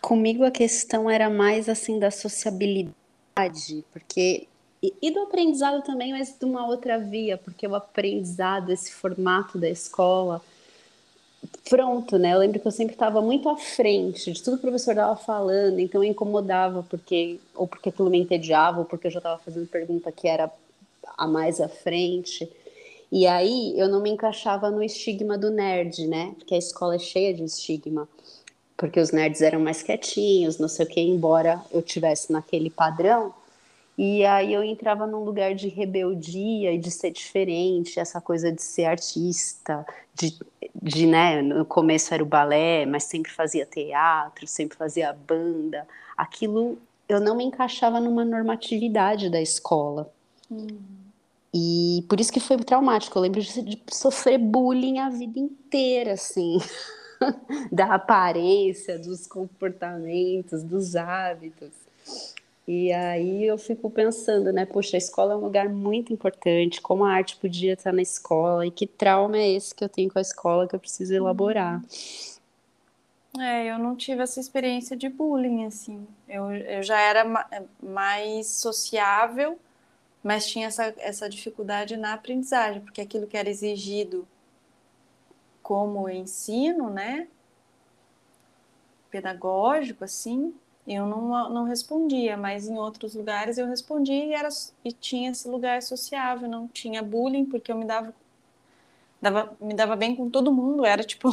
[0.00, 4.46] comigo a questão era mais assim da sociabilidade, porque
[4.82, 9.58] e, e do aprendizado também, mas de uma outra via, porque o aprendizado, esse formato
[9.58, 10.40] da escola,
[11.68, 12.32] pronto, né?
[12.32, 15.16] Eu lembro que eu sempre estava muito à frente de tudo que o professor estava
[15.16, 19.38] falando, então eu incomodava porque ou porque aquilo me entediava, ou porque eu já estava
[19.38, 20.50] fazendo pergunta que era
[21.16, 22.50] a mais à frente.
[23.12, 26.32] E aí eu não me encaixava no estigma do nerd, né?
[26.38, 28.08] Porque a escola é cheia de estigma.
[28.80, 33.34] Porque os nerds eram mais quietinhos, não sei o que, embora eu tivesse naquele padrão,
[33.98, 38.62] e aí eu entrava num lugar de rebeldia e de ser diferente, essa coisa de
[38.62, 40.34] ser artista, de,
[40.74, 45.86] de né, no começo era o balé, mas sempre fazia teatro, sempre fazia banda.
[46.16, 50.10] Aquilo eu não me encaixava numa normatividade da escola.
[51.52, 53.18] E por isso que foi traumático.
[53.18, 56.58] Eu lembro de, de sofrer bullying a vida inteira, assim.
[57.70, 61.70] da aparência, dos comportamentos, dos hábitos.
[62.66, 64.64] E aí eu fico pensando, né?
[64.64, 66.80] Poxa, a escola é um lugar muito importante.
[66.80, 70.10] Como a arte podia estar na escola e que trauma é esse que eu tenho
[70.10, 71.82] com a escola que eu preciso elaborar?
[73.38, 76.06] É, eu não tive essa experiência de bullying, assim.
[76.28, 77.24] Eu, eu já era
[77.82, 79.58] mais sociável,
[80.22, 84.26] mas tinha essa, essa dificuldade na aprendizagem, porque aquilo que era exigido
[85.70, 87.28] como ensino, né?
[89.08, 90.52] Pedagógico, assim,
[90.84, 94.48] eu não, não respondia, mas em outros lugares eu respondia e, era,
[94.84, 98.12] e tinha esse lugar sociável, não tinha bullying, porque eu me dava,
[99.22, 101.28] dava, me dava bem com todo mundo, era tipo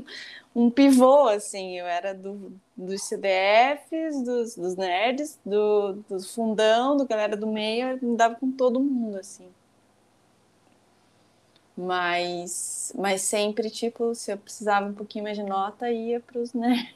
[0.56, 7.06] um pivô, assim, eu era do, dos CDFs, dos, dos nerds, do, do fundão, do
[7.06, 9.46] galera do meio, eu me dava com todo mundo, assim.
[11.76, 16.52] Mas, mas sempre, tipo, se eu precisava um pouquinho mais de nota, ia para os
[16.54, 16.94] nerds.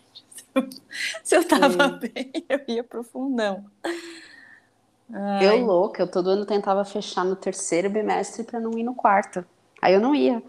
[1.23, 3.65] Se eu tava bem, eu ia pro fundão.
[5.13, 5.49] Ai.
[5.49, 9.45] Eu louca, eu todo ano tentava fechar no terceiro bimestre para não ir no quarto.
[9.81, 10.43] Aí eu não ia.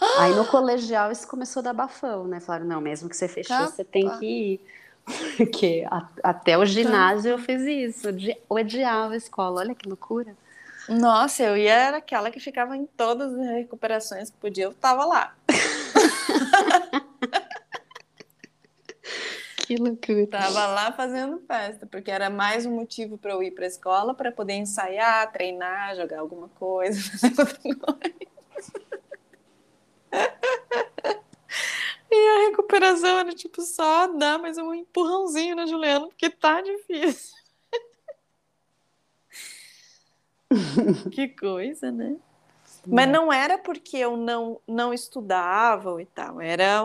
[0.00, 0.24] Ah!
[0.24, 2.40] Aí no colegial isso começou a dar bafão, né?
[2.40, 3.70] Falaram, não, mesmo que você fechou, Capa.
[3.70, 4.60] você tem que ir.
[5.36, 8.08] Porque a, até o ginásio eu fiz isso.
[8.08, 10.34] Eu odiava a escola, olha que loucura.
[10.88, 15.04] Nossa, eu ia era aquela que ficava em todas as recuperações que podia, eu tava
[15.04, 15.34] lá.
[19.66, 20.26] que loucura.
[20.26, 24.14] Tava lá fazendo festa, porque era mais um motivo para eu ir para a escola
[24.14, 27.00] para poder ensaiar, treinar, jogar alguma coisa,
[27.34, 27.76] fazer.
[32.12, 37.39] E a recuperação era tipo só dar mais um empurrãozinho na Juliana, porque tá difícil.
[41.10, 42.16] que coisa, né?
[42.86, 46.82] Mas não era porque eu não, não estudava e tal, era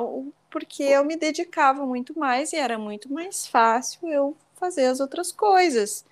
[0.49, 5.32] porque eu me dedicava muito mais e era muito mais fácil eu fazer as outras
[5.32, 6.05] coisas.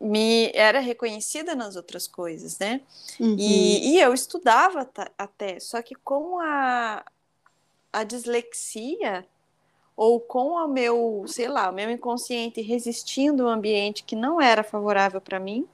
[0.00, 2.80] Me era reconhecida nas outras coisas, né?
[3.20, 3.36] Uhum.
[3.38, 7.04] E, e eu estudava até, só que com a,
[7.92, 9.24] a dislexia
[9.96, 14.62] ou com o meu, sei lá, o meu inconsciente resistindo ao ambiente que não era
[14.62, 15.68] favorável para mim,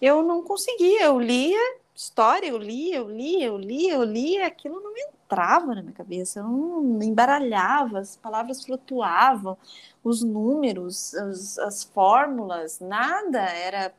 [0.00, 1.04] eu não conseguia.
[1.04, 5.80] Eu lia história, eu lia, eu lia, eu lia, eu lia, aquilo não entrava na
[5.80, 9.56] minha cabeça, eu não embaralhava, as palavras flutuavam,
[10.04, 13.92] os números, as, as fórmulas, nada era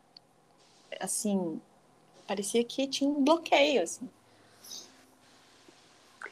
[1.01, 1.59] assim,
[2.27, 4.07] parecia que tinha um bloqueio, assim.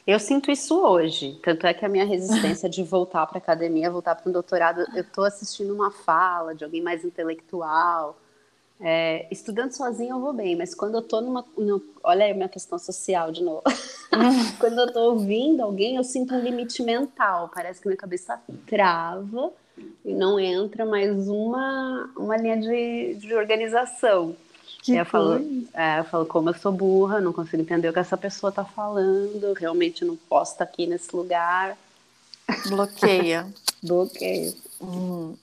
[0.06, 3.90] Eu sinto isso hoje, tanto é que a minha resistência de voltar para a academia,
[3.90, 8.16] voltar para um doutorado, eu estou assistindo uma fala de alguém mais intelectual.
[8.80, 11.44] É, estudando sozinha eu vou bem, mas quando eu estou numa.
[11.56, 13.62] No, olha aí a minha questão social de novo.
[14.60, 17.50] quando eu estou ouvindo alguém, eu sinto um limite mental.
[17.54, 19.50] Parece que minha cabeça trava
[20.04, 24.36] e não entra mais uma, uma linha de, de organização.
[24.82, 25.40] Que eu falo,
[25.74, 28.64] é, eu falo, como eu sou burra, não consigo entender o que essa pessoa está
[28.64, 31.76] falando, realmente não posso estar aqui nesse lugar.
[32.68, 33.46] Bloqueia.
[33.82, 34.54] Bloqueia.
[34.80, 35.34] Hum.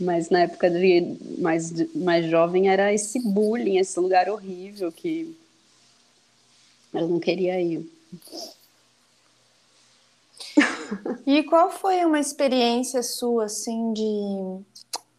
[0.00, 5.36] Mas na época de mais, mais jovem era esse bullying, esse lugar horrível que
[6.94, 7.88] eu não queria ir.
[11.26, 14.64] E qual foi uma experiência sua, assim, de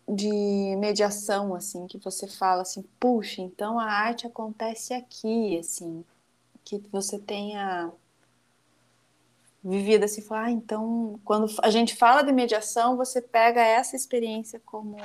[0.07, 6.03] de mediação, assim, que você fala assim, puxa, então a arte acontece aqui, assim,
[6.65, 7.89] que você tenha
[9.63, 14.61] vivido assim, falar, ah, então, quando a gente fala de mediação, você pega essa experiência
[14.65, 14.97] como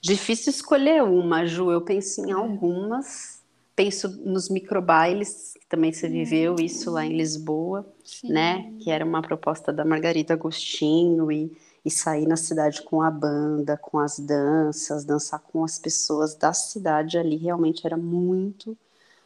[0.00, 1.70] Difícil escolher uma, Ju.
[1.70, 2.34] Eu penso em é.
[2.34, 3.42] algumas.
[3.74, 8.28] Penso nos microbailes, que também se viveu isso lá em Lisboa, Sim.
[8.28, 8.72] né?
[8.80, 11.50] Que era uma proposta da Margarida Agostinho e
[11.84, 16.52] e sair na cidade com a banda, com as danças, dançar com as pessoas da
[16.52, 18.76] cidade ali realmente era muito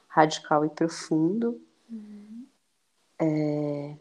[0.08, 1.60] radical e profundo.
[1.88, 2.17] Uhum.
[3.20, 3.96] É...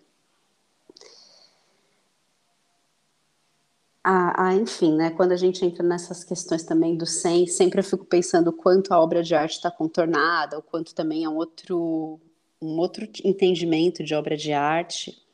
[4.03, 5.09] Ah, ah, enfim, né?
[5.11, 8.93] Quando a gente entra nessas questões também do sem, sempre eu fico pensando o quanto
[8.93, 12.19] a obra de arte está contornada, o quanto também é um outro,
[12.61, 15.27] um outro entendimento de obra de arte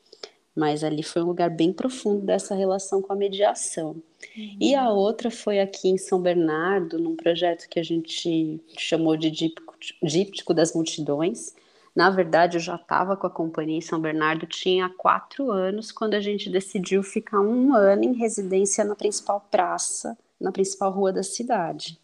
[0.56, 3.96] mas ali foi um lugar bem profundo dessa relação com a mediação.
[4.38, 4.58] Uhum.
[4.60, 9.32] E a outra foi aqui em São Bernardo, num projeto que a gente chamou de
[9.32, 11.56] Díptico, Díptico das Multidões.
[11.96, 16.16] Na verdade, eu já estava com a companhia em São Bernardo, tinha quatro anos, quando
[16.16, 21.22] a gente decidiu ficar um ano em residência na principal praça, na principal rua da
[21.22, 22.00] cidade.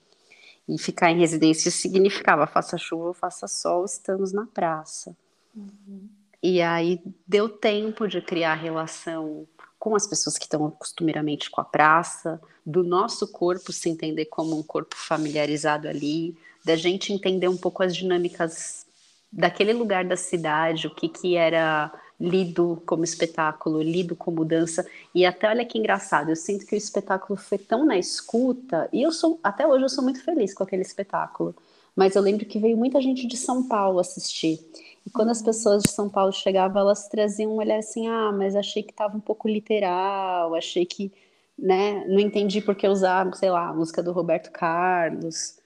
[0.67, 5.15] E ficar em residência significava faça chuva ou faça sol, estamos na praça.
[5.55, 6.07] Uhum.
[6.41, 9.47] E aí deu tempo de criar relação
[9.79, 14.57] com as pessoas que estão costumeiramente com a praça, do nosso corpo se entender como
[14.57, 18.85] um corpo familiarizado ali, da gente entender um pouco as dinâmicas
[19.31, 24.85] daquele lugar da cidade, o que, que era lido como espetáculo, lido como dança.
[25.15, 29.01] E até olha que engraçado, eu sinto que o espetáculo foi tão na escuta, e
[29.01, 31.55] eu sou, até hoje eu sou muito feliz com aquele espetáculo.
[31.95, 34.59] Mas eu lembro que veio muita gente de São Paulo assistir.
[35.05, 38.55] E quando as pessoas de São Paulo chegavam, elas traziam um olhar assim: ah, mas
[38.55, 41.11] achei que estava um pouco literal, achei que,
[41.57, 45.58] né, não entendi por que usar, sei lá, a música do Roberto Carlos.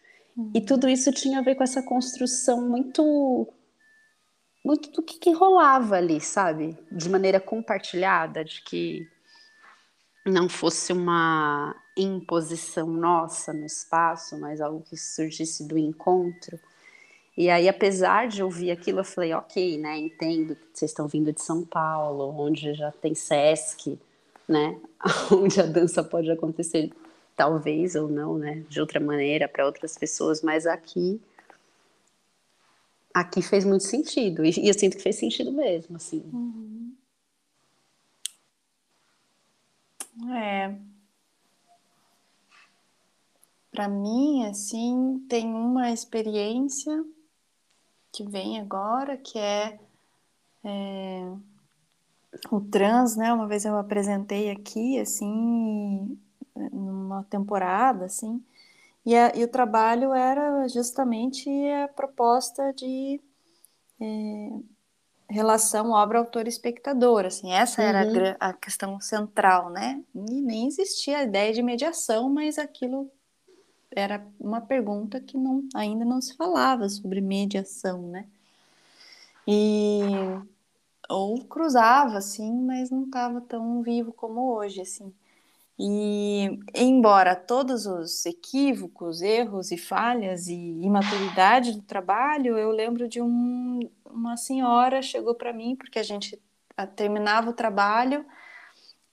[0.53, 3.47] E tudo isso tinha a ver com essa construção muito
[4.65, 6.77] muito do que, que, rolava ali, sabe?
[6.89, 9.05] De maneira compartilhada, de que
[10.25, 16.57] não fosse uma imposição nossa no espaço, mas algo que surgisse do encontro.
[17.35, 21.33] E aí, apesar de ouvir aquilo, eu falei, ok, né, entendo que vocês estão vindo
[21.33, 23.99] de São Paulo, onde já tem Sesc,
[24.47, 24.79] né,
[25.31, 26.91] onde a dança pode acontecer,
[27.35, 31.21] talvez ou não, né, de outra maneira para outras pessoas, mas aqui,
[33.13, 36.23] aqui fez muito sentido, e, eu sinto que fez sentido mesmo, assim.
[36.31, 36.95] Uhum.
[40.35, 40.75] É.
[43.71, 47.03] Para mim, assim, tem uma experiência
[48.11, 49.79] que vem agora, que é,
[50.63, 51.33] é
[52.51, 53.33] o trans, né?
[53.33, 56.15] Uma vez eu apresentei aqui, assim,
[56.71, 58.43] numa temporada, assim,
[59.05, 61.49] e, a, e o trabalho era justamente
[61.83, 63.19] a proposta de
[63.99, 64.49] é,
[65.29, 67.87] relação obra-autor-espectador, assim, essa uhum.
[67.87, 70.01] era a, a, questão central, né?
[70.15, 73.11] E nem existia a ideia de mediação, mas aquilo
[73.91, 78.25] era uma pergunta que não, ainda não se falava sobre mediação, né?
[79.47, 80.01] E
[81.09, 85.13] ou cruzava assim, mas não estava tão vivo como hoje, assim.
[85.77, 93.21] E embora todos os equívocos, erros e falhas e imaturidade do trabalho, eu lembro de
[93.21, 96.39] um, uma senhora chegou para mim porque a gente
[96.95, 98.23] terminava o trabalho.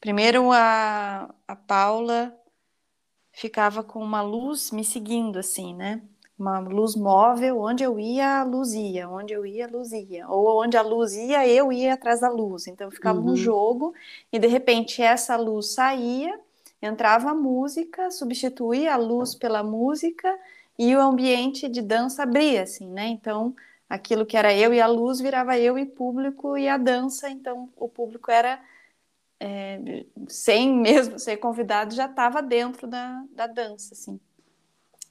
[0.00, 2.36] Primeiro a, a Paula
[3.32, 6.02] ficava com uma luz me seguindo assim, né?
[6.38, 10.26] Uma luz móvel, onde eu ia, a luz ia, onde eu ia, a luz ia,
[10.28, 12.66] ou onde a luz ia, eu ia atrás da luz.
[12.66, 13.26] Então eu ficava uhum.
[13.26, 13.94] no jogo
[14.32, 16.38] e de repente essa luz saía
[16.82, 20.39] entrava a música, substituía a luz pela música
[20.78, 23.07] e o ambiente de dança abria, assim, né?
[23.09, 23.55] Então,
[23.89, 27.69] aquilo que era eu e a luz virava eu e público e a dança, então
[27.77, 28.61] o público era
[29.39, 34.20] é, sem mesmo ser convidado, já estava dentro da, da dança, assim.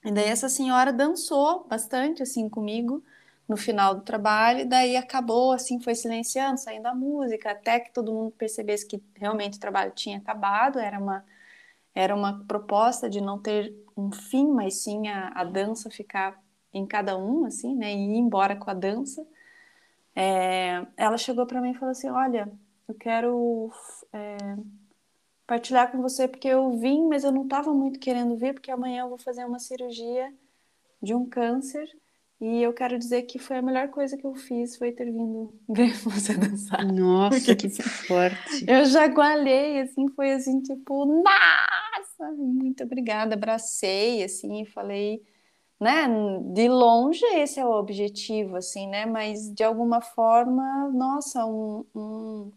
[0.06, 3.04] E daí essa senhora dançou bastante, assim, comigo
[3.48, 7.92] no final do trabalho, e daí acabou, assim, foi silenciando, saindo a música, até que
[7.92, 11.26] todo mundo percebesse que realmente o trabalho tinha acabado, era uma
[12.00, 16.42] era uma proposta de não ter um fim, mas sim a, a dança ficar
[16.74, 19.28] em cada um, assim, né, e ir embora com a dança.
[20.16, 22.50] É, ela chegou para mim e falou assim: Olha,
[22.88, 23.70] eu quero
[24.14, 24.38] é,
[25.46, 29.02] partilhar com você porque eu vim, mas eu não estava muito querendo vir, porque amanhã
[29.02, 30.34] eu vou fazer uma cirurgia
[31.02, 31.90] de um câncer
[32.42, 35.54] e eu quero dizer que foi a melhor coisa que eu fiz, foi ter vindo
[35.68, 36.86] ver você dançar.
[36.86, 38.66] Nossa, que forte.
[38.66, 41.22] Eu jagualei, assim, foi assim, tipo,
[42.38, 45.24] muito obrigada, abracei, assim, falei,
[45.80, 46.08] né,
[46.54, 52.52] de longe esse é o objetivo, assim, né, mas de alguma forma, nossa, um, um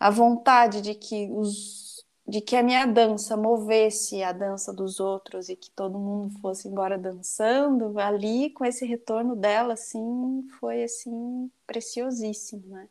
[0.00, 1.86] a vontade de que os
[2.28, 6.66] de que a minha dança movesse a dança dos outros e que todo mundo fosse
[6.68, 12.88] embora dançando, ali com esse retorno dela, assim, foi assim preciosíssimo, né?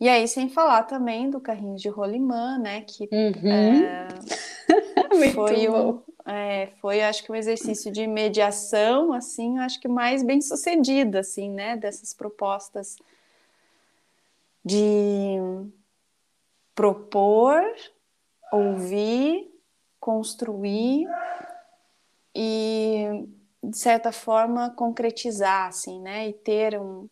[0.00, 2.80] E aí, sem falar também do carrinho de rolimã, né?
[2.80, 3.52] Que uhum.
[5.22, 10.22] é, foi um, é, foi, acho que um exercício de mediação, assim, acho que mais
[10.22, 11.76] bem sucedido, assim, né?
[11.76, 12.96] Dessas propostas
[14.64, 15.36] de
[16.74, 17.62] propor
[18.52, 19.50] ouvir,
[19.98, 21.06] construir
[22.34, 23.26] e,
[23.62, 26.28] de certa forma, concretizar, assim, né?
[26.28, 27.06] E ter um,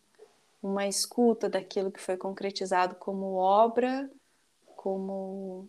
[0.61, 4.09] uma escuta daquilo que foi concretizado como obra,
[4.75, 5.67] como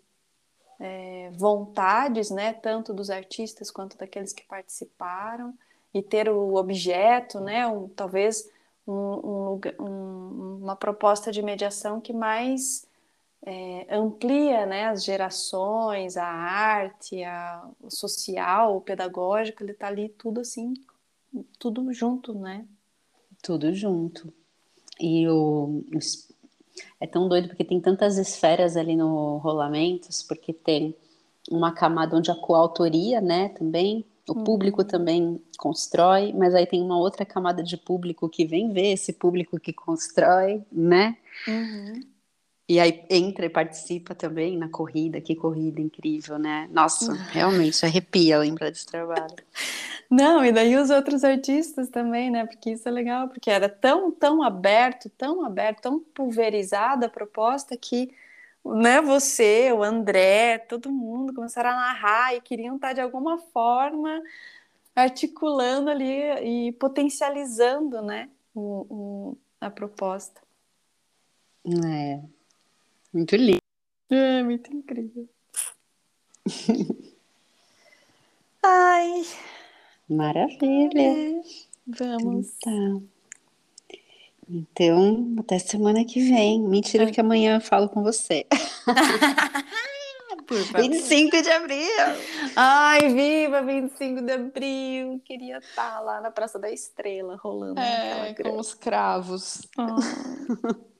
[0.79, 2.53] é, vontades, né?
[2.53, 5.55] Tanto dos artistas quanto daqueles que participaram
[5.93, 7.67] e ter o objeto, né?
[7.67, 8.51] Um, talvez
[8.87, 12.87] um, um, uma proposta de mediação que mais
[13.45, 20.09] é, amplia né, as gerações, a arte, a, o social, o pedagógico, ele está ali
[20.11, 20.75] tudo assim,
[21.59, 22.67] tudo junto, né?
[23.43, 24.33] Tudo junto.
[25.01, 25.83] E o,
[27.01, 30.95] é tão doido porque tem tantas esferas ali no Rolamentos, porque tem
[31.51, 34.45] uma camada onde a coautoria, né, também, o uhum.
[34.45, 39.13] público também constrói, mas aí tem uma outra camada de público que vem ver esse
[39.13, 41.17] público que constrói, né?
[41.49, 42.01] Uhum.
[42.71, 46.69] E aí entra e participa também na corrida, que corrida incrível, né?
[46.71, 49.35] Nossa, realmente arrepia lembrar desse trabalho.
[50.09, 52.47] Não, e daí os outros artistas também, né?
[52.47, 57.77] Porque isso é legal, porque era tão, tão aberto, tão aberto, tão pulverizada a proposta
[57.77, 58.15] que
[58.65, 64.23] né, você, o André, todo mundo começaram a narrar e queriam estar de alguma forma
[64.95, 70.41] articulando ali e potencializando, né, o, o a proposta.
[71.85, 72.21] É,
[73.13, 73.61] muito lindo.
[74.11, 75.29] É, muito incrível.
[78.63, 79.25] Ai.
[80.09, 81.01] Maravilha.
[81.01, 81.43] É,
[81.87, 82.49] vamos.
[82.57, 83.03] Então,
[84.49, 86.61] então, até semana que vem.
[86.61, 87.11] Mentira é.
[87.11, 88.47] que amanhã eu falo com você.
[90.47, 90.81] Por favor.
[90.81, 91.89] 25 de abril.
[92.57, 95.23] Ai, viva 25 de abril.
[95.25, 97.79] Queria estar lá na Praça da Estrela, rolando.
[97.79, 99.63] É, com os cravos.
[99.79, 100.91] Oh.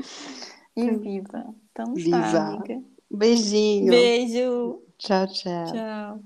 [0.76, 1.54] E viva.
[1.72, 2.20] Então tá, viva.
[2.20, 2.82] tá, amiga.
[3.10, 3.90] Beijinho.
[3.90, 4.82] Beijo.
[4.98, 5.66] Tchau, tchau.
[5.72, 6.20] Tchau.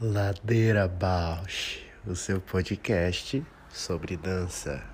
[0.00, 4.93] Ladeira Bausch, o seu podcast sobre dança.